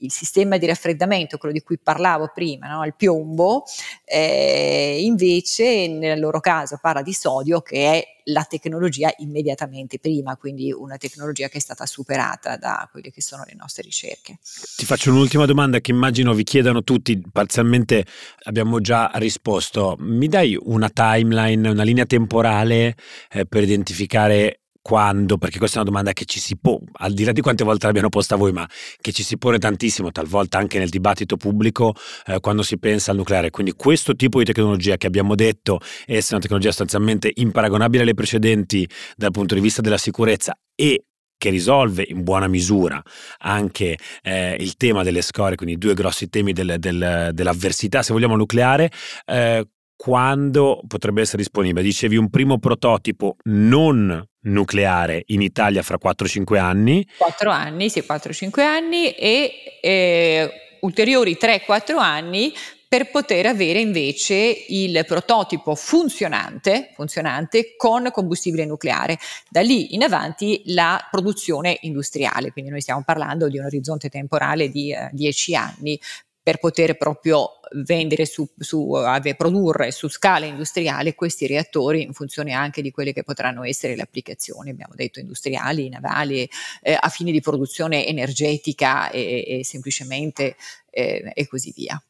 il 0.01 0.13
sistema 0.13 0.57
di 0.57 0.67
raffreddamento, 0.67 1.39
quello 1.39 1.55
di 1.55 1.63
cui 1.63 1.79
parlavo 1.79 2.31
prima, 2.35 2.69
no? 2.69 2.85
il 2.85 2.95
piombo, 2.95 3.65
eh, 4.05 4.99
invece 5.01 5.89
nel 5.89 6.21
loro 6.21 6.41
caso 6.41 6.79
parla 6.81 7.03
di 7.03 7.13
sodio 7.13 7.61
che 7.61 7.93
è 7.93 8.15
la 8.29 8.45
tecnologia 8.45 9.13
immediatamente 9.19 9.99
prima, 9.99 10.37
quindi 10.37 10.73
una 10.73 10.97
tecnologia 10.97 11.49
che 11.49 11.59
è 11.59 11.61
stata 11.61 11.85
superata 11.87 12.57
da 12.57 12.89
quelle 12.91 13.11
che 13.11 13.21
sono 13.21 13.45
le 13.47 13.55
nostre 13.55 13.83
ricerche. 13.83 14.39
Ti 14.77 14.85
faccio 14.87 15.11
un'ultima 15.11 15.45
domanda 15.45 15.81
che 15.81 15.91
immagino 15.91 16.33
vi 16.33 16.45
chiedano 16.45 16.83
tutti, 16.83 17.21
parzialmente 17.31 18.05
abbiamo 18.45 18.81
già 18.81 19.11
risposto. 19.15 19.97
Mi 19.99 20.29
dai 20.29 20.57
una 20.59 20.89
timeline, 20.89 21.69
una 21.69 21.83
linea 21.83 22.07
temporale 22.07 22.97
eh, 23.31 23.47
per 23.47 23.63
identificare 23.63 24.61
quando, 24.85 25.39
perché 25.39 25.57
questa 25.57 25.79
è 25.79 25.81
una 25.81 25.89
domanda 25.89 26.13
che 26.13 26.27
ci 26.27 26.39
si 26.39 26.59
può, 26.59 26.79
al 26.99 27.15
di 27.15 27.25
là 27.25 27.33
di 27.33 27.41
quante 27.41 27.65
volte 27.65 27.87
l'abbiamo 27.87 28.11
posta 28.11 28.37
voi, 28.37 28.53
ma 28.53 28.69
che 29.01 29.13
ci 29.13 29.23
si 29.23 29.39
pone 29.39 29.59
tantissimo, 29.59 30.13
talvolta 30.13 30.59
anche 30.59 30.79
nel 30.79 30.91
dibattito 30.91 31.39
pubblico, 31.39 31.95
eh, 32.27 32.39
quando 32.41 32.63
si 32.63 32.77
pensa 32.77 33.11
al 33.11 33.17
nucleare. 33.17 33.49
Quindi 33.49 33.73
questo 33.73 34.15
tipo 34.15 34.41
di 34.41 34.45
tecnologia 34.45 34.99
che 34.99 35.07
abbiamo 35.07 35.35
detto 35.35 35.81
essere 36.05 36.35
una 36.35 36.41
tecnologia 36.41 36.69
sostanzialmente 36.69 37.33
imparagonabile 37.33 38.03
alle 38.03 38.13
precedenti 38.13 38.87
dal 39.17 39.31
punto 39.31 39.55
di 39.55 39.63
vista 39.63 39.81
della 39.81 39.97
sicurezza 39.97 40.55
e 40.75 41.03
che 41.39 41.49
risolve 41.49 42.05
in 42.07 42.23
buona 42.23 42.47
misura 42.47 43.03
anche 43.39 43.99
eh, 44.23 44.57
il 44.61 44.77
tema 44.77 45.03
delle 45.03 45.23
scorie, 45.23 45.57
quindi 45.57 45.77
i 45.77 45.79
due 45.79 45.95
grossi 45.95 46.29
temi 46.29 46.53
del, 46.53 46.77
del, 46.79 47.31
dell'avversità, 47.33 48.03
se 48.03 48.13
vogliamo, 48.13 48.37
nucleare, 48.37 48.91
eh, 49.25 49.67
quando 49.97 50.81
potrebbe 50.87 51.23
essere 51.23 51.39
disponibile? 51.39 51.83
Dicevi 51.83 52.17
un 52.17 52.31
primo 52.31 52.59
prototipo 52.59 53.37
non 53.45 54.23
nucleare 54.43 55.23
in 55.27 55.43
Italia 55.43 55.83
fra 55.83 55.99
4-5 56.03 56.59
anni. 56.59 57.07
4 57.17 57.51
anni, 57.51 57.89
sì, 57.89 58.05
4-5 58.07 58.61
anni 58.61 59.13
e 59.13 59.79
eh, 59.81 60.51
ulteriori 60.81 61.39
3-4 61.41 61.97
anni 61.99 62.53
per 62.95 63.11
poter 63.11 63.47
avere 63.47 63.81
invece 63.81 64.67
il 64.69 65.05
prototipo 65.05 65.75
funzionante, 65.75 66.93
funzionante, 66.95 67.75
con 67.77 68.09
combustibile 68.13 68.65
nucleare. 68.65 69.19
Da 69.51 69.63
lì 69.63 69.95
in 69.97 70.05
avanti 70.05 70.63
la 70.67 71.05
produzione 71.11 71.79
industriale, 71.81 72.53
quindi 72.53 72.71
noi 72.71 72.81
stiamo 72.81 73.03
parlando 73.05 73.49
di 73.49 73.59
un 73.59 73.65
orizzonte 73.65 74.09
temporale 74.09 74.69
di 74.69 74.95
10 75.11 75.53
eh, 75.53 75.57
anni 75.57 76.01
per 76.41 76.59
poter 76.59 76.97
proprio 76.97 77.59
vendere 77.83 78.27
su, 78.27 78.49
su 78.57 78.93
produrre 79.37 79.91
su 79.91 80.09
scala 80.09 80.47
industriale 80.47 81.15
questi 81.15 81.47
reattori 81.47 82.03
in 82.03 82.13
funzione 82.13 82.53
anche 82.53 82.83
di 82.83 82.91
quelle 82.91 83.13
che 83.13 83.23
potranno 83.25 83.65
essere 83.65 83.97
le 83.97 84.03
applicazioni, 84.03 84.71
abbiamo 84.71 84.95
detto 84.95 85.21
industriali, 85.21 85.89
navali, 85.89 86.49
eh, 86.83 86.97
a 86.99 87.09
fini 87.09 87.33
di 87.33 87.41
produzione 87.41 88.07
energetica 88.07 89.11
e, 89.11 89.45
e 89.47 89.65
semplicemente 89.65 90.57
eh, 90.91 91.31
e 91.35 91.47
così 91.47 91.73
via. 91.75 92.01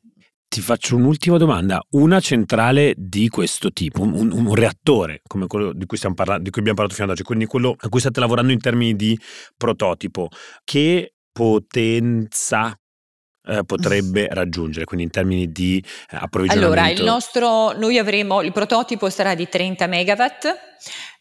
Ti 0.46 0.60
faccio 0.60 0.94
un'ultima 0.94 1.36
domanda. 1.36 1.84
Una 1.90 2.20
centrale 2.20 2.94
di 2.96 3.28
questo 3.28 3.72
tipo, 3.72 4.02
un, 4.02 4.12
un, 4.12 4.30
un 4.30 4.54
reattore 4.54 5.20
come 5.26 5.48
quello 5.48 5.72
di 5.72 5.84
cui, 5.84 5.98
parlando, 6.14 6.44
di 6.44 6.50
cui 6.50 6.60
abbiamo 6.60 6.76
parlato 6.76 6.94
fino 6.94 7.06
ad 7.06 7.12
oggi, 7.12 7.24
quindi 7.24 7.46
quello 7.46 7.74
a 7.76 7.88
cui 7.88 7.98
state 7.98 8.20
lavorando 8.20 8.52
in 8.52 8.60
termini 8.60 8.94
di 8.94 9.18
prototipo, 9.56 10.28
che 10.62 11.14
potenza 11.32 12.78
eh, 13.46 13.64
potrebbe 13.64 14.28
raggiungere, 14.32 14.84
quindi 14.84 15.04
in 15.04 15.10
termini 15.10 15.52
di 15.52 15.82
eh, 16.10 16.16
approvvigionamento? 16.20 16.80
Allora, 16.80 16.90
il 16.92 17.04
nostro, 17.04 17.72
noi 17.72 17.98
avremo, 17.98 18.42
il 18.42 18.52
prototipo 18.52 19.10
sarà 19.10 19.34
di 19.34 19.48
30 19.48 19.86
megawatt, 19.86 20.54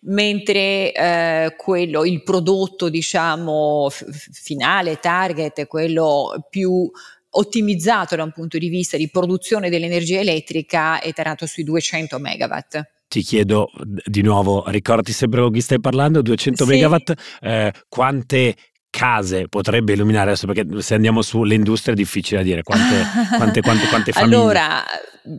mentre 0.01 0.91
eh, 0.91 1.53
quello, 1.57 2.05
il 2.05 2.23
prodotto 2.23 2.89
diciamo 2.89 3.87
f- 3.89 4.05
finale, 4.31 4.99
target, 4.99 5.67
quello 5.67 6.47
più 6.49 6.89
ottimizzato 7.35 8.15
da 8.15 8.23
un 8.23 8.31
punto 8.31 8.57
di 8.57 8.69
vista 8.69 8.95
di 8.95 9.09
produzione 9.09 9.69
dell'energia 9.69 10.19
elettrica 10.19 10.99
è 10.99 11.11
tarato 11.13 11.47
sui 11.47 11.63
200 11.63 12.19
megawatt 12.19 12.91
ti 13.13 13.21
chiedo 13.21 13.69
di 13.83 14.23
nuovo, 14.23 14.63
ricordati 14.69 15.11
sempre 15.11 15.39
con 15.41 15.51
chi 15.51 15.61
stai 15.61 15.79
parlando, 15.79 16.23
200 16.23 16.63
sì. 16.63 16.69
megawatt, 16.71 17.13
eh, 17.41 17.71
quante 17.87 18.55
case 18.93 19.47
potrebbe 19.47 19.93
illuminare 19.93 20.29
adesso 20.29 20.45
perché 20.45 20.81
se 20.83 20.93
andiamo 20.93 21.23
sulle 21.23 21.55
industrie 21.55 21.95
è 21.95 21.97
difficile 21.97 22.37
da 22.37 22.43
dire 22.43 22.61
quante, 22.61 23.03
quante, 23.37 23.61
quante, 23.61 23.87
quante 23.87 24.11
famiglie 24.13 24.35
allora 24.35 24.83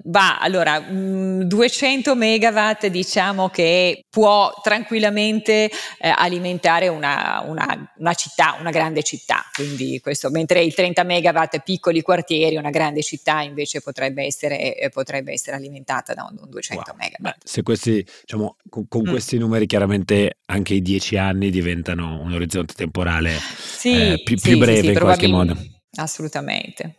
va 0.04 0.38
allora 0.38 0.80
200 0.80 2.14
mm, 2.14 2.18
megawatt 2.18 2.86
diciamo 2.86 3.48
che 3.50 4.06
può 4.08 4.52
tranquillamente 4.62 5.70
eh, 5.98 6.08
alimentare 6.08 6.88
una, 6.88 7.44
una, 7.46 7.92
una, 7.98 8.14
città 8.14 8.56
una 8.58 8.70
grande 8.70 9.02
città 9.02 9.44
quindi 9.52 10.00
questo 10.00 10.30
mentre 10.30 10.62
il 10.62 10.74
30 10.74 11.02
megawatt 11.04 11.60
piccoli 11.62 12.02
quartieri 12.02 12.56
una 12.56 12.70
grande 12.70 13.02
città 13.02 13.42
invece 13.42 13.82
potrebbe 13.82 14.24
essere, 14.24 14.76
eh, 14.76 14.88
potrebbe 14.88 15.32
essere 15.32 15.56
alimentata 15.56 16.14
da 16.14 16.26
un, 16.28 16.38
un 16.40 16.50
200 16.50 16.84
wow. 16.86 16.96
megawatt 16.98 17.36
Beh, 17.36 17.44
se 17.44 17.62
questi 17.62 18.04
diciamo 18.22 18.56
con, 18.68 18.88
con 18.88 19.02
mm. 19.02 19.10
questi 19.10 19.38
numeri 19.38 19.66
chiaramente 19.66 20.38
anche 20.46 20.74
i 20.74 20.82
10 20.82 21.16
anni 21.18 21.50
diventano 21.50 22.20
un 22.20 22.32
orizzonte 22.32 22.74
temporale 22.74 23.38
sì, 23.56 24.12
eh, 24.12 24.22
più, 24.22 24.36
sì, 24.36 24.50
più, 24.50 24.58
breve 24.58 24.80
sì, 24.80 24.86
in 24.88 24.98
qualche 24.98 25.26
modo. 25.28 25.56
Assolutamente. 25.96 26.96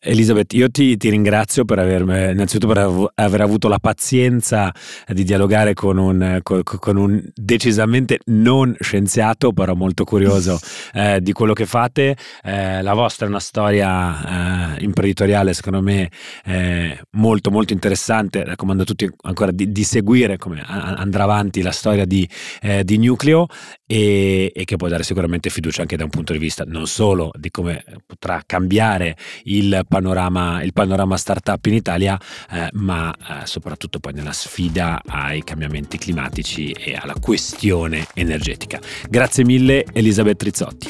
Elisabeth, 0.00 0.52
io 0.52 0.70
ti, 0.70 0.96
ti 0.96 1.08
ringrazio 1.08 1.64
per 1.64 1.78
aver, 1.78 2.02
innanzitutto 2.02 2.72
per 2.72 3.10
aver 3.14 3.40
avuto 3.40 3.68
la 3.68 3.78
pazienza 3.78 4.72
di 5.06 5.24
dialogare 5.24 5.72
con 5.72 5.96
un, 5.96 6.40
con, 6.42 6.62
con 6.62 6.96
un 6.96 7.22
decisamente 7.34 8.18
non 8.26 8.76
scienziato, 8.80 9.52
però 9.52 9.74
molto 9.74 10.04
curioso 10.04 10.58
eh, 10.92 11.20
di 11.22 11.32
quello 11.32 11.54
che 11.54 11.64
fate. 11.64 12.16
Eh, 12.42 12.82
la 12.82 12.92
vostra 12.92 13.24
è 13.26 13.28
una 13.28 13.40
storia 13.40 14.76
eh, 14.76 14.84
imprenditoriale, 14.84 15.54
secondo 15.54 15.80
me, 15.80 16.10
eh, 16.44 17.00
molto 17.12 17.50
molto 17.50 17.72
interessante. 17.72 18.44
Raccomando 18.44 18.82
a 18.82 18.86
tutti 18.86 19.08
ancora 19.22 19.52
di, 19.52 19.72
di 19.72 19.84
seguire 19.84 20.36
come 20.36 20.62
andrà 20.66 21.24
avanti 21.24 21.62
la 21.62 21.72
storia 21.72 22.04
di, 22.04 22.28
eh, 22.60 22.84
di 22.84 22.98
Nucleo 22.98 23.46
e, 23.86 24.52
e 24.54 24.64
che 24.64 24.76
può 24.76 24.88
dare 24.88 25.02
sicuramente 25.02 25.48
fiducia 25.50 25.82
anche 25.82 25.96
da 25.96 26.04
un 26.04 26.10
punto 26.10 26.32
di 26.32 26.38
vista 26.38 26.64
non 26.66 26.86
solo 26.86 27.30
di 27.36 27.50
come 27.50 27.84
potrà 28.06 28.33
cambiare 28.44 29.16
il 29.44 29.84
panorama, 29.88 30.62
il 30.62 30.72
panorama 30.72 31.16
startup 31.16 31.64
in 31.66 31.74
Italia, 31.74 32.18
eh, 32.50 32.68
ma 32.72 33.12
eh, 33.12 33.46
soprattutto 33.46 33.98
poi 33.98 34.12
nella 34.12 34.32
sfida 34.32 35.02
ai 35.04 35.44
cambiamenti 35.44 35.98
climatici 35.98 36.70
e 36.72 36.96
alla 37.00 37.14
questione 37.20 38.06
energetica. 38.14 38.80
Grazie 39.08 39.44
mille 39.44 39.84
Elisabeth 39.92 40.42
Rizzotti. 40.42 40.88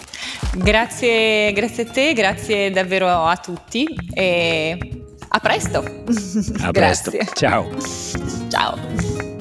Grazie, 0.54 1.52
grazie 1.52 1.84
a 1.84 1.90
te, 1.90 2.12
grazie 2.12 2.70
davvero 2.70 3.08
a 3.08 3.36
tutti 3.36 3.86
e 4.12 4.78
a 5.28 5.38
presto. 5.40 5.78
A 6.60 6.70
presto. 6.70 7.10
Ciao. 7.34 7.68
Ciao. 8.48 9.33